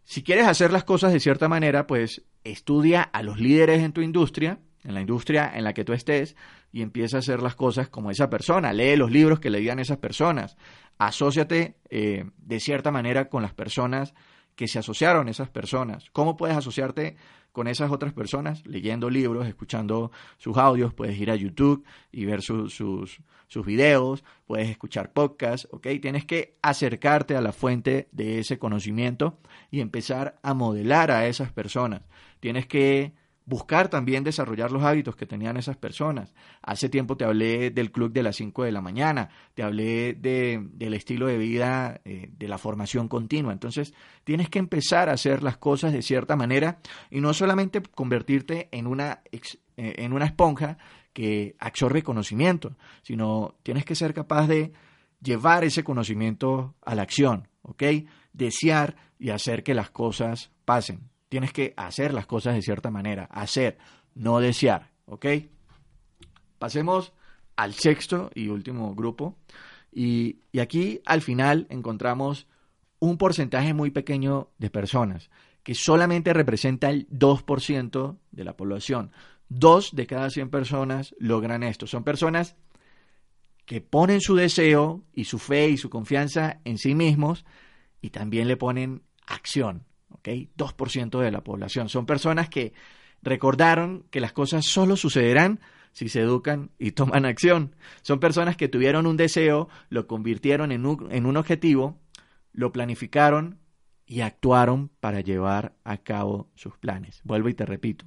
Si 0.05 0.23
quieres 0.23 0.47
hacer 0.47 0.73
las 0.73 0.85
cosas 0.85 1.13
de 1.13 1.21
cierta 1.21 1.49
manera, 1.49 1.87
pues 1.87 2.23
estudia 2.43 3.03
a 3.03 3.23
los 3.23 3.39
líderes 3.39 3.83
en 3.83 3.93
tu 3.93 4.01
industria, 4.01 4.59
en 4.83 4.95
la 4.95 5.03
industria 5.03 5.53
en 5.55 5.65
la 5.65 5.75
que 5.75 5.85
tú 5.85 5.93
estés, 5.93 6.35
y 6.73 6.83
empieza 6.83 7.17
a 7.17 7.21
hacer 7.21 7.43
las 7.43 7.55
cosas 7.55 7.89
como 7.89 8.11
esa 8.11 8.31
persona. 8.31 8.73
Lee 8.73 8.97
los 8.97 9.11
libros 9.11 9.39
que 9.39 9.51
leían 9.51 9.79
esas 9.79 9.99
personas. 9.99 10.57
Asociate 10.97 11.77
eh, 11.91 12.25
de 12.39 12.61
cierta 12.61 12.91
manera 12.91 13.29
con 13.29 13.43
las 13.43 13.55
personas 13.55 14.15
que 14.59 14.67
se 14.67 14.81
asociaron 14.81 15.29
esas 15.29 15.49
personas. 15.49 16.11
¿Cómo 16.11 16.37
puedes 16.37 16.57
asociarte 16.57 17.15
con 17.53 17.69
esas 17.69 17.93
otras 17.93 18.13
personas, 18.13 18.67
leyendo 18.67 19.09
libros, 19.09 19.47
escuchando 19.47 20.11
sus 20.37 20.57
audios, 20.57 20.93
puedes 20.93 21.17
ir 21.17 21.31
a 21.31 21.37
YouTube 21.37 21.85
y 22.11 22.25
ver 22.25 22.43
sus, 22.43 22.75
sus 22.75 23.67
videos, 23.67 24.25
puedes 24.49 24.69
escuchar 24.69 25.13
podcasts, 25.13 25.69
¿ok? 25.71 25.87
Tienes 26.03 26.25
que 26.25 26.59
acercarte 26.61 27.37
a 27.37 27.41
la 27.41 27.53
fuente 27.53 28.09
de 28.11 28.41
ese 28.41 28.59
conocimiento 28.59 29.39
y 29.71 29.81
empezar 29.81 30.41
a 30.43 30.55
modelar 30.55 31.13
a 31.13 31.29
esas 31.29 31.53
personas. 31.53 32.03
Tienes 32.41 32.67
que 32.67 33.13
buscar 33.49 33.89
también 33.89 34.25
desarrollar 34.25 34.71
los 34.71 34.83
hábitos 34.83 35.17
que 35.17 35.25
tenían 35.25 35.57
esas 35.57 35.79
personas. 35.79 36.35
Hace 36.61 36.91
tiempo 36.91 37.17
te 37.17 37.25
hablé 37.25 37.71
del 37.71 37.91
club 37.91 38.13
de 38.13 38.23
las 38.23 38.37
5 38.37 38.65
de 38.65 38.73
la 38.73 38.83
mañana, 38.83 39.31
te 39.55 39.63
hablé 39.63 40.13
de, 40.13 40.61
del 40.75 40.93
estilo 40.93 41.27
de 41.27 41.39
vida, 41.39 42.03
eh, 42.05 42.29
de 42.31 42.47
la 42.47 42.59
formación 42.59 43.09
continua. 43.09 43.55
Entonces, 43.55 43.95
tienes 44.25 44.51
que 44.51 44.59
empezar 44.59 45.09
a 45.09 45.15
hacer 45.15 45.43
las 45.43 45.57
cosas 45.57 45.95
de 45.95 46.03
cierta 46.03 46.37
manera 46.37 46.79
y 47.11 47.23
no 47.23 47.33
solamente 47.33 47.81
convertirte 47.81 48.69
en 48.71 48.87
una, 48.87 49.23
eh, 49.33 49.41
en 49.77 50.13
una 50.13 50.27
esponja 50.27 50.77
que 51.15 51.57
absorbe 51.59 52.03
conocimiento, 52.03 52.77
sino 53.01 53.55
tienes 53.63 53.87
que 53.87 53.95
ser 53.95 54.13
capaz 54.13 54.47
de 54.47 54.75
llevar 55.23 55.65
ese 55.65 55.83
conocimiento 55.83 56.75
a 56.85 56.95
la 56.95 57.01
acción, 57.01 57.49
¿ok? 57.63 57.83
Desear 58.35 58.95
y 59.19 59.31
hacer 59.31 59.63
que 59.63 59.73
las 59.73 59.89
cosas 59.89 60.51
pasen. 60.67 61.09
Tienes 61.29 61.53
que 61.53 61.75
hacer 61.77 62.15
las 62.15 62.27
cosas 62.27 62.55
de 62.55 62.63
cierta 62.63 62.91
manera, 62.91 63.25
hacer, 63.25 63.79
no 64.15 64.41
desear, 64.41 64.91
¿ok? 65.07 65.27
Pasemos 66.59 67.13
al 67.57 67.75
sexto 67.75 68.31
y 68.35 68.49
último 68.49 68.95
grupo. 68.95 69.37
Y, 69.93 70.41
y 70.53 70.61
aquí 70.61 71.01
al 71.05 71.23
final 71.23 71.67
encontramos 71.71 72.47
un 73.01 73.19
porcentaje 73.19 73.75
muy 73.75 73.91
pequeño 73.91 74.51
de 74.59 74.71
personas, 74.71 75.31
que 75.63 75.75
solamente 75.75 76.33
representa 76.33 76.91
el 76.91 77.09
2% 77.11 78.19
de 78.31 78.45
la 78.45 78.57
población. 78.57 79.13
Dos 79.49 79.95
de 79.95 80.07
cada 80.07 80.31
100 80.31 80.51
personas 80.51 81.15
logran 81.19 81.63
esto. 81.63 81.87
Son 81.87 82.05
personas 82.05 82.57
que 83.65 83.81
ponen 83.81 84.21
su 84.21 84.35
deseo 84.35 85.05
y 85.13 85.25
su 85.25 85.39
fe 85.39 85.69
y 85.69 85.77
su 85.77 85.91
confianza 85.91 86.61
en 86.65 86.79
sí 86.79 86.95
mismos 86.95 87.45
y 88.01 88.11
también 88.11 88.49
le 88.49 88.57
ponen 88.57 89.03
acción. 89.27 89.85
¿Ok? 90.19 90.29
2% 90.57 91.21
de 91.21 91.31
la 91.31 91.43
población. 91.43 91.89
Son 91.89 92.07
personas 92.07 92.49
que 92.49 92.73
recordaron 93.23 94.05
que 94.11 94.21
las 94.21 94.33
cosas 94.33 94.67
solo 94.67 94.97
sucederán 94.97 95.61
si 95.93 96.09
se 96.09 96.21
educan 96.21 96.71
y 96.79 96.93
toman 96.93 97.25
acción. 97.25 97.75
Son 98.03 98.21
personas 98.21 98.57
que 98.57 98.69
tuvieron 98.69 99.07
un 99.07 99.17
deseo, 99.17 99.69
lo 99.89 100.07
convirtieron 100.07 100.73
en 100.73 100.87
un, 100.87 101.09
en 101.11 101.27
un 101.27 101.37
objetivo, 101.37 101.99
lo 102.53 102.73
planificaron 102.73 103.59
y 104.07 104.21
actuaron 104.21 104.91
para 105.01 105.21
llevar 105.21 105.75
a 105.85 105.99
cabo 105.99 106.49
sus 106.55 106.77
planes. 106.79 107.21
Vuelvo 107.25 107.49
y 107.49 107.55
te 107.55 107.67
repito. 107.67 108.07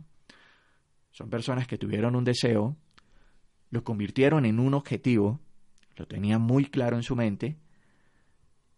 Son 1.12 1.30
personas 1.30 1.68
que 1.68 1.78
tuvieron 1.78 2.16
un 2.16 2.24
deseo, 2.24 2.78
lo 3.70 3.84
convirtieron 3.84 4.46
en 4.46 4.60
un 4.60 4.74
objetivo, 4.74 5.40
lo 5.98 6.08
tenían 6.08 6.42
muy 6.42 6.66
claro 6.66 6.96
en 6.96 7.04
su 7.04 7.16
mente 7.16 7.58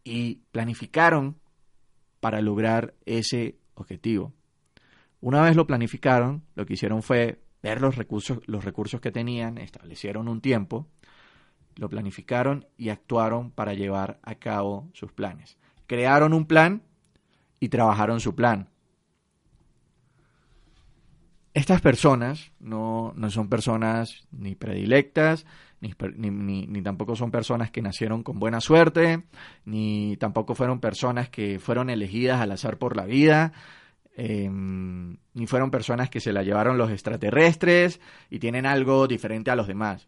y 0.04 0.42
planificaron 0.52 1.38
para 2.24 2.40
lograr 2.40 2.94
ese 3.06 3.58
objetivo. 3.74 4.32
Una 5.20 5.42
vez 5.42 5.58
lo 5.58 5.68
planificaron, 5.68 6.46
lo 6.56 6.66
que 6.66 6.76
hicieron 6.76 7.04
fue 7.04 7.42
ver 7.62 7.82
los 7.82 7.98
recursos, 7.98 8.40
los 8.46 8.64
recursos 8.64 9.02
que 9.02 9.12
tenían, 9.12 9.58
establecieron 9.58 10.30
un 10.30 10.40
tiempo, 10.40 10.88
lo 11.76 11.90
planificaron 11.90 12.66
y 12.78 12.88
actuaron 12.88 13.52
para 13.52 13.74
llevar 13.74 14.22
a 14.24 14.36
cabo 14.36 14.90
sus 14.94 15.12
planes. 15.12 15.58
Crearon 15.86 16.34
un 16.34 16.46
plan 16.46 16.84
y 17.60 17.68
trabajaron 17.68 18.22
su 18.22 18.36
plan. 18.36 18.70
Estas 21.54 21.82
personas 21.82 22.52
no, 22.60 23.14
no 23.16 23.30
son 23.30 23.48
personas 23.48 24.26
ni 24.32 24.56
predilectas, 24.56 25.46
ni, 25.82 25.94
ni, 26.30 26.66
ni, 26.66 26.82
tampoco 26.82 27.16
son 27.16 27.30
personas 27.30 27.70
que 27.70 27.82
nacieron 27.82 28.24
con 28.24 28.40
buena 28.40 28.60
suerte, 28.62 29.24
ni 29.66 30.18
tampoco 30.18 30.56
fueron 30.56 30.80
personas 30.80 31.30
que 31.30 31.60
fueron 31.60 31.90
elegidas 31.90 32.42
al 32.42 32.54
azar 32.54 32.78
por 32.78 32.96
la 32.96 33.06
vida, 33.06 33.52
eh, 34.16 34.50
ni 34.50 35.48
fueron 35.48 35.72
personas 35.72 36.10
que 36.10 36.22
se 36.22 36.34
la 36.34 36.44
llevaron 36.44 36.78
los 36.78 36.90
extraterrestres 36.90 38.00
y 38.30 38.40
tienen 38.40 38.66
algo 38.66 39.08
diferente 39.08 39.52
a 39.52 39.56
los 39.56 39.68
demás. 39.68 40.08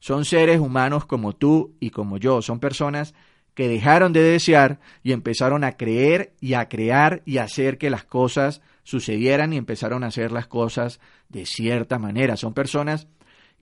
Son 0.00 0.24
seres 0.24 0.60
humanos 0.60 1.06
como 1.06 1.34
tú 1.34 1.76
y 1.80 1.90
como 1.90 2.18
yo, 2.18 2.42
son 2.42 2.60
personas 2.60 3.14
que 3.54 3.68
dejaron 3.68 4.12
de 4.12 4.22
desear 4.22 4.78
y 5.02 5.12
empezaron 5.12 5.64
a 5.64 5.72
creer 5.72 6.34
y 6.40 6.54
a 6.54 6.68
crear 6.68 7.22
y 7.24 7.38
a 7.38 7.44
hacer 7.44 7.76
que 7.78 7.90
las 7.90 8.04
cosas 8.04 8.62
sucedieran 8.88 9.52
y 9.52 9.58
empezaron 9.58 10.02
a 10.02 10.06
hacer 10.06 10.32
las 10.32 10.46
cosas 10.46 10.98
de 11.28 11.44
cierta 11.44 11.98
manera. 11.98 12.38
Son 12.38 12.54
personas 12.54 13.06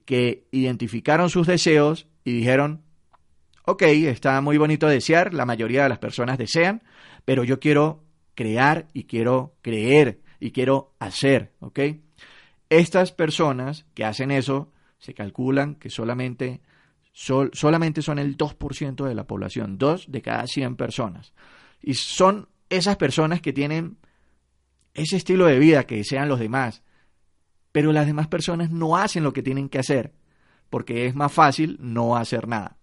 que 0.05 0.47
identificaron 0.51 1.29
sus 1.29 1.45
deseos 1.45 2.07
y 2.23 2.31
dijeron, 2.31 2.81
ok, 3.65 3.81
está 3.81 4.39
muy 4.39 4.57
bonito 4.57 4.87
desear, 4.87 5.33
la 5.33 5.45
mayoría 5.45 5.83
de 5.83 5.89
las 5.89 5.97
personas 5.97 6.37
desean, 6.37 6.81
pero 7.25 7.43
yo 7.43 7.59
quiero 7.59 8.05
crear 8.35 8.87
y 8.93 9.03
quiero 9.03 9.53
creer 9.61 10.21
y 10.39 10.51
quiero 10.51 10.93
hacer, 10.97 11.51
¿ok? 11.59 11.79
Estas 12.69 13.11
personas 13.11 13.85
que 13.95 14.05
hacen 14.05 14.31
eso 14.31 14.71
se 14.97 15.13
calculan 15.13 15.75
que 15.75 15.89
solamente 15.89 16.61
solamente 17.11 18.01
son 18.01 18.19
el 18.19 18.37
2% 18.37 19.05
de 19.05 19.15
la 19.15 19.27
población, 19.27 19.77
2 19.77 20.09
de 20.09 20.21
cada 20.21 20.47
100 20.47 20.77
personas. 20.77 21.33
Y 21.81 21.95
son 21.95 22.47
esas 22.69 22.95
personas 22.95 23.41
que 23.41 23.51
tienen 23.51 23.97
ese 24.97 25.15
estilo 25.15 25.45
de 25.45 25.59
vida 25.59 25.85
que 25.85 25.97
desean 25.97 26.27
los 26.27 26.39
demás, 26.39 26.81
pero 27.71 27.93
las 27.93 28.07
demás 28.07 28.27
personas 28.27 28.71
no 28.71 28.97
hacen 28.97 29.23
lo 29.23 29.31
que 29.31 29.43
tienen 29.43 29.69
que 29.69 29.79
hacer, 29.79 30.11
porque 30.69 31.05
es 31.05 31.15
más 31.15 31.31
fácil 31.31 31.77
no 31.79 32.17
hacer 32.17 32.47
nada. 32.47 32.77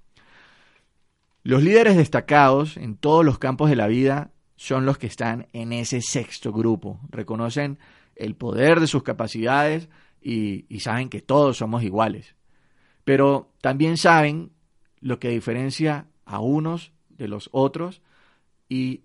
Los 1.43 1.63
líderes 1.63 1.97
destacados 1.97 2.77
en 2.77 2.97
todos 2.97 3.25
los 3.25 3.39
campos 3.39 3.69
de 3.69 3.77
la 3.77 3.89
vida 3.89 4.31
son 4.55 4.87
los 4.87 4.97
que 4.97 5.09
están 5.09 5.49
en 5.53 5.73
ese 5.73 6.01
sexto 6.01 6.53
grupo, 6.53 7.01
reconocen 7.11 7.79
el 8.15 8.37
poder 8.37 8.79
de 8.79 8.87
sus 8.87 9.03
capacidades 9.03 9.89
y, 10.23 10.67
y 10.69 10.81
saben 10.81 11.09
que 11.09 11.21
todos 11.21 11.59
somos 11.59 11.83
iguales. 11.83 12.37
Pero 13.05 13.51
también 13.61 13.97
saben 13.97 14.53
lo 15.01 15.19
que 15.19 15.31
diferencia 15.31 16.07
a 16.25 16.39
unos 16.39 16.93
de 17.09 17.27
los 17.27 17.49
otros 17.53 18.01
y 18.69 19.03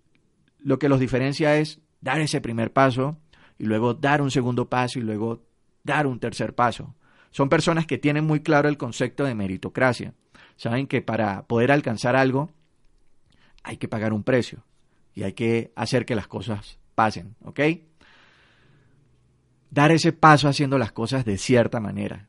lo 0.59 0.77
que 0.77 0.89
los 0.89 0.99
diferencia 0.99 1.57
es 1.57 1.81
dar 2.01 2.21
ese 2.21 2.41
primer 2.41 2.71
paso 2.71 3.17
y 3.57 3.65
luego 3.65 3.93
dar 3.93 4.21
un 4.21 4.31
segundo 4.31 4.69
paso 4.69 4.99
y 4.99 5.01
luego 5.01 5.43
dar 5.83 6.07
un 6.07 6.19
tercer 6.19 6.55
paso. 6.55 6.95
Son 7.31 7.49
personas 7.49 7.85
que 7.85 7.97
tienen 7.97 8.25
muy 8.25 8.41
claro 8.41 8.69
el 8.69 8.77
concepto 8.77 9.23
de 9.23 9.35
meritocracia. 9.35 10.13
Saben 10.55 10.87
que 10.87 11.01
para 11.01 11.43
poder 11.43 11.71
alcanzar 11.71 12.15
algo 12.15 12.51
hay 13.63 13.77
que 13.77 13.87
pagar 13.87 14.13
un 14.13 14.23
precio 14.23 14.63
y 15.13 15.23
hay 15.23 15.33
que 15.33 15.71
hacer 15.75 16.05
que 16.05 16.15
las 16.15 16.27
cosas 16.27 16.79
pasen, 16.95 17.35
¿ok? 17.43 17.59
Dar 19.69 19.91
ese 19.91 20.11
paso 20.11 20.47
haciendo 20.47 20.77
las 20.77 20.91
cosas 20.91 21.25
de 21.25 21.37
cierta 21.37 21.79
manera. 21.79 22.27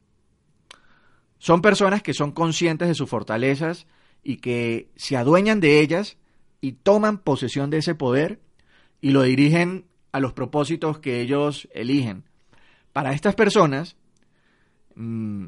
Son 1.38 1.62
personas 1.62 2.02
que 2.02 2.12
son 2.12 2.32
conscientes 2.32 2.88
de 2.88 2.94
sus 2.94 3.08
fortalezas 3.08 3.86
y 4.22 4.36
que 4.36 4.90
se 4.96 5.16
adueñan 5.16 5.60
de 5.60 5.80
ellas 5.80 6.18
y 6.60 6.72
toman 6.72 7.18
posesión 7.18 7.70
de 7.70 7.78
ese 7.78 7.94
poder 7.94 8.40
y 9.00 9.10
lo 9.10 9.22
dirigen 9.22 9.86
a 10.12 10.20
los 10.20 10.32
propósitos 10.32 10.98
que 10.98 11.20
ellos 11.20 11.68
eligen. 11.72 12.24
Para 12.92 13.12
estas 13.12 13.34
personas, 13.34 13.96
mm, 14.96 15.46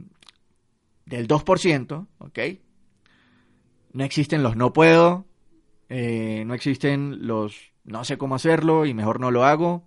del 1.07 1.27
2%, 1.27 2.07
¿ok? 2.19 2.38
No 3.93 4.05
existen 4.05 4.43
los 4.43 4.57
no 4.57 4.73
puedo, 4.73 5.27
eh, 5.88 6.45
no 6.47 6.55
existen 6.55 7.27
los 7.27 7.73
no 7.85 8.05
sé 8.05 8.17
cómo 8.17 8.37
hacerlo 8.37 8.87
y 8.87 8.95
mejor 8.95 9.21
no 9.21 9.31
lo 9.31 9.45
hago, 9.45 9.85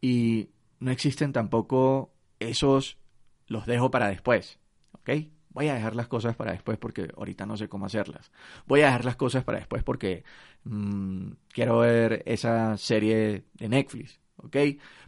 y 0.00 0.48
no 0.80 0.90
existen 0.90 1.32
tampoco 1.32 2.12
esos 2.40 2.98
los 3.46 3.66
dejo 3.66 3.90
para 3.90 4.08
después. 4.08 4.58
¿ok? 4.92 5.10
Voy 5.52 5.68
a 5.68 5.74
dejar 5.74 5.94
las 5.94 6.08
cosas 6.08 6.36
para 6.36 6.52
después 6.52 6.78
porque 6.78 7.10
ahorita 7.16 7.46
no 7.46 7.56
sé 7.56 7.68
cómo 7.68 7.86
hacerlas. 7.86 8.30
Voy 8.66 8.82
a 8.82 8.86
dejar 8.86 9.04
las 9.04 9.16
cosas 9.16 9.44
para 9.44 9.58
después 9.58 9.82
porque 9.82 10.24
mmm, 10.64 11.32
quiero 11.52 11.78
ver 11.78 12.22
esa 12.26 12.76
serie 12.76 13.44
de 13.54 13.68
Netflix, 13.68 14.20
¿ok? 14.36 14.56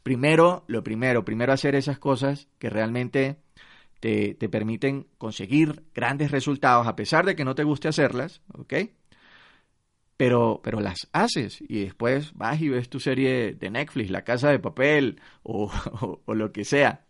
Primero, 0.02 0.64
lo 0.68 0.84
primero, 0.84 1.24
primero 1.24 1.52
hacer 1.52 1.74
esas 1.74 1.98
cosas 1.98 2.48
que 2.58 2.70
realmente 2.70 3.38
te, 4.00 4.34
te 4.34 4.48
permiten 4.48 5.06
conseguir 5.18 5.84
grandes 5.94 6.30
resultados 6.30 6.86
a 6.86 6.96
pesar 6.96 7.24
de 7.26 7.36
que 7.36 7.44
no 7.44 7.54
te 7.54 7.64
guste 7.64 7.88
hacerlas, 7.88 8.42
¿ok? 8.52 8.74
pero, 10.16 10.60
pero 10.62 10.80
las 10.80 11.08
haces 11.12 11.60
y 11.60 11.84
después 11.84 12.32
vas 12.34 12.60
y 12.60 12.68
ves 12.68 12.88
tu 12.88 13.00
serie 13.00 13.54
de 13.54 13.70
Netflix, 13.70 14.10
La 14.10 14.24
Casa 14.24 14.50
de 14.50 14.58
Papel 14.58 15.20
o, 15.42 15.70
o, 16.26 16.34
lo 16.34 16.52
que 16.52 16.64
sea 16.64 17.06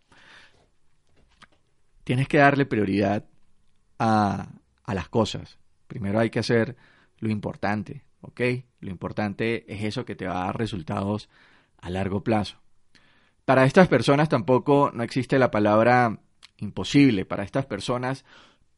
tienes 2.05 2.29
que 2.29 2.37
darle 2.37 2.65
prioridad 2.65 3.25
a, 3.99 4.47
a 4.85 4.93
las 4.93 5.09
cosas. 5.09 5.59
Primero 5.87 6.19
hay 6.19 6.29
que 6.29 6.39
hacer 6.39 6.77
lo 7.19 7.29
importante, 7.29 8.05
¿ok? 8.21 8.41
Lo 8.79 8.89
importante 8.89 9.65
es 9.67 9.83
eso 9.83 10.05
que 10.05 10.15
te 10.15 10.27
va 10.27 10.43
a 10.43 10.45
dar 10.45 10.57
resultados 10.57 11.29
a 11.77 11.89
largo 11.89 12.23
plazo. 12.23 12.61
Para 13.43 13.65
estas 13.65 13.89
personas 13.89 14.29
tampoco 14.29 14.91
no 14.93 15.03
existe 15.03 15.37
la 15.37 15.51
palabra 15.51 16.19
imposible. 16.57 17.25
Para 17.25 17.43
estas 17.43 17.65
personas 17.65 18.23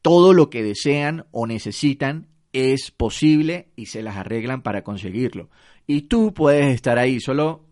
todo 0.02 0.32
lo 0.32 0.50
que 0.50 0.62
desean 0.62 1.26
o 1.30 1.46
necesitan 1.46 2.28
es 2.52 2.90
posible 2.90 3.68
y 3.76 3.86
se 3.86 4.02
las 4.02 4.16
arreglan 4.16 4.62
para 4.62 4.82
conseguirlo. 4.82 5.50
Y 5.86 6.02
tú 6.02 6.32
puedes 6.34 6.74
estar 6.74 6.98
ahí, 6.98 7.20
solo 7.20 7.64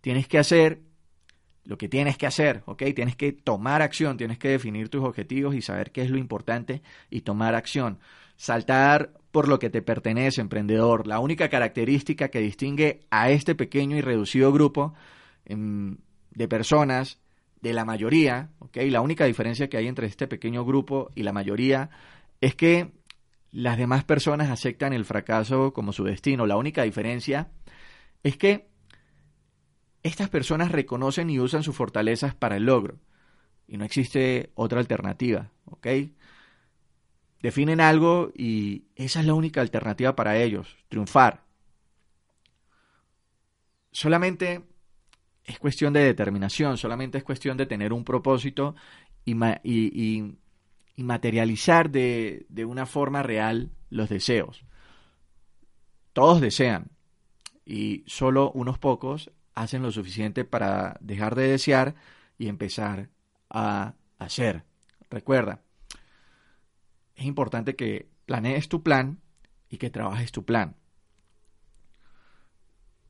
tienes 0.00 0.28
que 0.28 0.38
hacer 0.38 0.82
lo 1.68 1.76
que 1.76 1.86
tienes 1.86 2.16
que 2.16 2.26
hacer, 2.26 2.62
¿ok? 2.64 2.82
Tienes 2.96 3.14
que 3.14 3.30
tomar 3.30 3.82
acción, 3.82 4.16
tienes 4.16 4.38
que 4.38 4.48
definir 4.48 4.88
tus 4.88 5.04
objetivos 5.04 5.54
y 5.54 5.60
saber 5.60 5.92
qué 5.92 6.00
es 6.00 6.08
lo 6.08 6.16
importante 6.16 6.80
y 7.10 7.20
tomar 7.20 7.54
acción. 7.54 7.98
Saltar 8.36 9.12
por 9.30 9.48
lo 9.48 9.58
que 9.58 9.68
te 9.68 9.82
pertenece, 9.82 10.40
emprendedor. 10.40 11.06
La 11.06 11.18
única 11.18 11.50
característica 11.50 12.30
que 12.30 12.40
distingue 12.40 13.00
a 13.10 13.28
este 13.28 13.54
pequeño 13.54 13.98
y 13.98 14.00
reducido 14.00 14.50
grupo 14.50 14.94
em, 15.44 15.98
de 16.30 16.48
personas 16.48 17.18
de 17.60 17.74
la 17.74 17.84
mayoría, 17.84 18.48
¿ok? 18.60 18.78
La 18.88 19.02
única 19.02 19.26
diferencia 19.26 19.68
que 19.68 19.76
hay 19.76 19.88
entre 19.88 20.06
este 20.06 20.26
pequeño 20.26 20.64
grupo 20.64 21.10
y 21.14 21.22
la 21.22 21.34
mayoría 21.34 21.90
es 22.40 22.54
que 22.54 22.92
las 23.50 23.76
demás 23.76 24.04
personas 24.04 24.48
aceptan 24.48 24.94
el 24.94 25.04
fracaso 25.04 25.74
como 25.74 25.92
su 25.92 26.04
destino. 26.04 26.46
La 26.46 26.56
única 26.56 26.84
diferencia 26.84 27.50
es 28.22 28.38
que 28.38 28.67
estas 30.08 30.28
personas 30.28 30.72
reconocen 30.72 31.30
y 31.30 31.38
usan 31.38 31.62
sus 31.62 31.76
fortalezas 31.76 32.34
para 32.34 32.56
el 32.56 32.64
logro. 32.64 32.96
Y 33.66 33.76
no 33.76 33.84
existe 33.84 34.50
otra 34.54 34.80
alternativa, 34.80 35.50
¿ok? 35.66 35.86
Definen 37.42 37.80
algo 37.80 38.32
y 38.34 38.84
esa 38.96 39.20
es 39.20 39.26
la 39.26 39.34
única 39.34 39.60
alternativa 39.60 40.16
para 40.16 40.36
ellos, 40.38 40.76
triunfar. 40.88 41.44
Solamente 43.92 44.64
es 45.44 45.58
cuestión 45.58 45.92
de 45.92 46.00
determinación, 46.00 46.76
solamente 46.76 47.18
es 47.18 47.24
cuestión 47.24 47.56
de 47.56 47.66
tener 47.66 47.92
un 47.92 48.04
propósito 48.04 48.74
y, 49.24 49.34
materializar 50.96 51.90
de, 51.90 52.46
de 52.48 52.64
una 52.64 52.86
forma 52.86 53.22
real 53.22 53.70
los 53.90 54.08
deseos. 54.08 54.64
Todos 56.12 56.40
desean 56.40 56.90
y 57.64 58.02
solo 58.06 58.50
unos 58.52 58.78
pocos 58.78 59.30
hacen 59.58 59.82
lo 59.82 59.90
suficiente 59.90 60.44
para 60.44 60.96
dejar 61.00 61.34
de 61.34 61.48
desear 61.48 61.96
y 62.38 62.48
empezar 62.48 63.10
a 63.50 63.94
hacer. 64.18 64.64
Recuerda, 65.10 65.62
es 67.16 67.24
importante 67.24 67.74
que 67.74 68.08
planees 68.24 68.68
tu 68.68 68.82
plan 68.82 69.20
y 69.68 69.78
que 69.78 69.90
trabajes 69.90 70.30
tu 70.30 70.44
plan. 70.44 70.76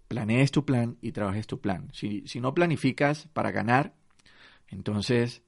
Planees 0.08 0.50
tu 0.50 0.64
plan 0.64 0.96
y 1.02 1.12
trabajes 1.12 1.46
tu 1.46 1.60
plan. 1.60 1.90
Si, 1.92 2.26
si 2.26 2.40
no 2.40 2.54
planificas 2.54 3.28
para 3.34 3.50
ganar, 3.50 3.94
entonces 4.68 5.42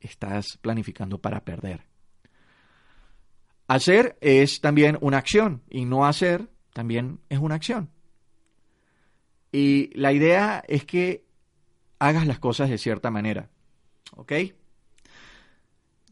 estás 0.00 0.58
planificando 0.60 1.18
para 1.18 1.44
perder. 1.44 1.86
Hacer 3.68 4.18
es 4.20 4.60
también 4.60 4.98
una 5.00 5.16
acción 5.16 5.62
y 5.70 5.86
no 5.86 6.04
hacer 6.04 6.50
también 6.74 7.20
es 7.30 7.38
una 7.38 7.54
acción. 7.54 7.91
Y 9.52 9.90
la 9.94 10.12
idea 10.12 10.64
es 10.66 10.84
que 10.84 11.24
hagas 11.98 12.26
las 12.26 12.38
cosas 12.38 12.70
de 12.70 12.78
cierta 12.78 13.10
manera. 13.10 13.50
¿Ok? 14.16 14.32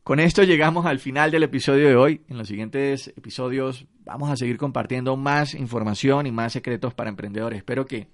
Con 0.05 0.21
esto 0.21 0.43
llegamos 0.43 0.87
al 0.87 0.99
final 0.99 1.31
del 1.31 1.43
episodio 1.43 1.89
de 1.89 1.97
hoy. 1.97 2.23
En 2.29 2.39
los 2.39 2.49
siguientes 2.49 3.09
episodios 3.09 3.87
vamos 4.05 4.31
a 4.31 4.37
seguir 4.37 4.57
compartiendo 4.57 5.17
más 5.17 5.55
información 5.55 6.27
y 6.27 6.33
más 6.33 6.53
secretos 6.53 6.95
para 6.95 7.11
emprendedores. 7.11 7.59
Espero 7.59 7.87
que 7.87 8.09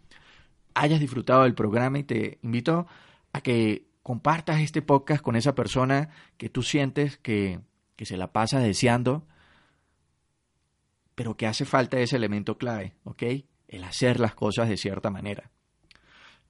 hayas 0.74 1.00
disfrutado 1.00 1.42
del 1.42 1.54
programa 1.54 1.98
y 1.98 2.04
te 2.04 2.38
invito 2.42 2.86
a 3.32 3.40
que 3.40 3.86
compartas 4.02 4.60
este 4.60 4.82
podcast 4.82 5.22
con 5.22 5.36
esa 5.36 5.54
persona 5.54 6.10
que 6.36 6.48
tú 6.48 6.62
sientes 6.62 7.16
que, 7.18 7.60
que 7.96 8.06
se 8.06 8.16
la 8.16 8.32
pasa 8.32 8.60
deseando, 8.60 9.26
pero 11.14 11.36
que 11.36 11.46
hace 11.46 11.64
falta 11.64 11.98
ese 11.98 12.16
elemento 12.16 12.58
clave, 12.58 12.94
¿ok? 13.04 13.22
El 13.68 13.84
hacer 13.84 14.20
las 14.20 14.34
cosas 14.34 14.68
de 14.68 14.76
cierta 14.76 15.10
manera. 15.10 15.50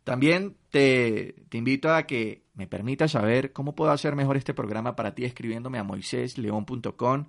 También 0.07 0.55
te, 0.71 1.35
invito 1.51 1.93
a 1.93 2.05
que 2.05 2.45
me 2.55 2.69
permitas 2.69 3.11
saber 3.11 3.53
cómo 3.53 3.75
puedo 3.75 3.91
hacer 3.91 4.15
mejor 4.15 4.37
este 4.37 4.55
programa 4.55 4.95
para 4.95 5.17
ti 5.17 5.25
escribiéndome 5.25 5.79
a 5.79 5.83
moisésleón.com 5.83 7.25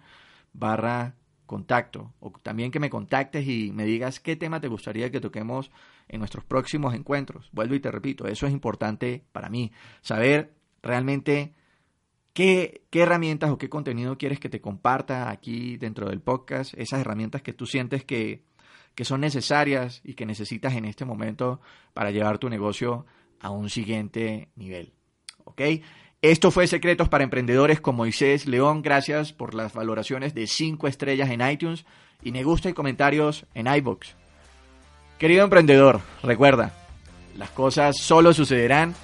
barra 0.53 1.15
contacto 1.47 2.13
o 2.19 2.29
también 2.43 2.69
que 2.69 2.79
me 2.79 2.91
contactes 2.91 3.47
y 3.47 3.71
me 3.71 3.85
digas 3.85 4.19
qué 4.19 4.35
tema 4.35 4.61
te 4.61 4.67
gustaría 4.67 5.09
que 5.09 5.19
toquemos 5.19 5.71
en 6.07 6.19
nuestros 6.19 6.45
próximos 6.45 6.93
encuentros. 6.93 7.49
Vuelvo 7.51 7.73
y 7.73 7.79
te 7.79 7.89
repito, 7.89 8.27
eso 8.27 8.45
es 8.45 8.53
importante 8.53 9.23
para 9.31 9.49
mí, 9.49 9.71
saber 10.01 10.53
realmente 10.83 11.55
qué, 12.33 12.83
qué 12.91 13.01
herramientas 13.01 13.49
o 13.49 13.57
qué 13.57 13.69
contenido 13.69 14.19
quieres 14.19 14.39
que 14.39 14.49
te 14.49 14.61
comparta 14.61 15.31
aquí 15.31 15.77
dentro 15.77 16.09
del 16.09 16.21
podcast, 16.21 16.75
esas 16.77 17.01
herramientas 17.01 17.41
que 17.41 17.53
tú 17.53 17.65
sientes 17.65 18.05
que, 18.05 18.43
que 18.97 19.05
son 19.05 19.21
necesarias 19.21 20.01
y 20.03 20.15
que 20.15 20.25
necesitas 20.25 20.73
en 20.73 20.83
este 20.83 21.05
momento 21.05 21.61
para 21.93 22.09
llevar 22.09 22.39
tu 22.39 22.49
negocio 22.49 23.05
a 23.39 23.51
un 23.51 23.69
siguiente 23.69 24.49
nivel. 24.55 24.91
¿Ok? 25.43 25.61
Esto 26.23 26.49
fue 26.49 26.65
Secretos 26.65 27.07
para 27.07 27.23
Emprendedores 27.23 27.79
con 27.79 27.95
Moisés 27.95 28.47
León. 28.47 28.81
Gracias 28.81 29.33
por 29.33 29.53
las 29.53 29.73
valoraciones 29.73 30.33
de 30.33 30.47
5 30.47 30.87
estrellas 30.87 31.29
en 31.29 31.47
iTunes 31.47 31.85
y 32.23 32.31
me 32.31 32.43
gusta 32.43 32.69
y 32.69 32.73
comentarios 32.73 33.45
en 33.53 33.67
iBox. 33.67 34.15
Querido 35.19 35.43
emprendedor, 35.43 36.01
recuerda, 36.23 36.73
las 37.37 37.51
cosas 37.51 37.97
solo 37.99 38.33
sucederán 38.33 38.95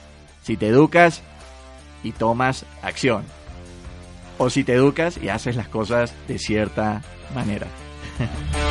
si 0.41 0.57
te 0.57 0.69
educas 0.69 1.21
y 2.03 2.13
tomas 2.13 2.65
acción. 2.81 3.25
O 4.39 4.49
si 4.49 4.63
te 4.63 4.73
educas 4.73 5.19
y 5.21 5.29
haces 5.29 5.55
las 5.55 5.67
cosas 5.67 6.15
de 6.27 6.39
cierta 6.39 7.03
manera. 7.35 7.67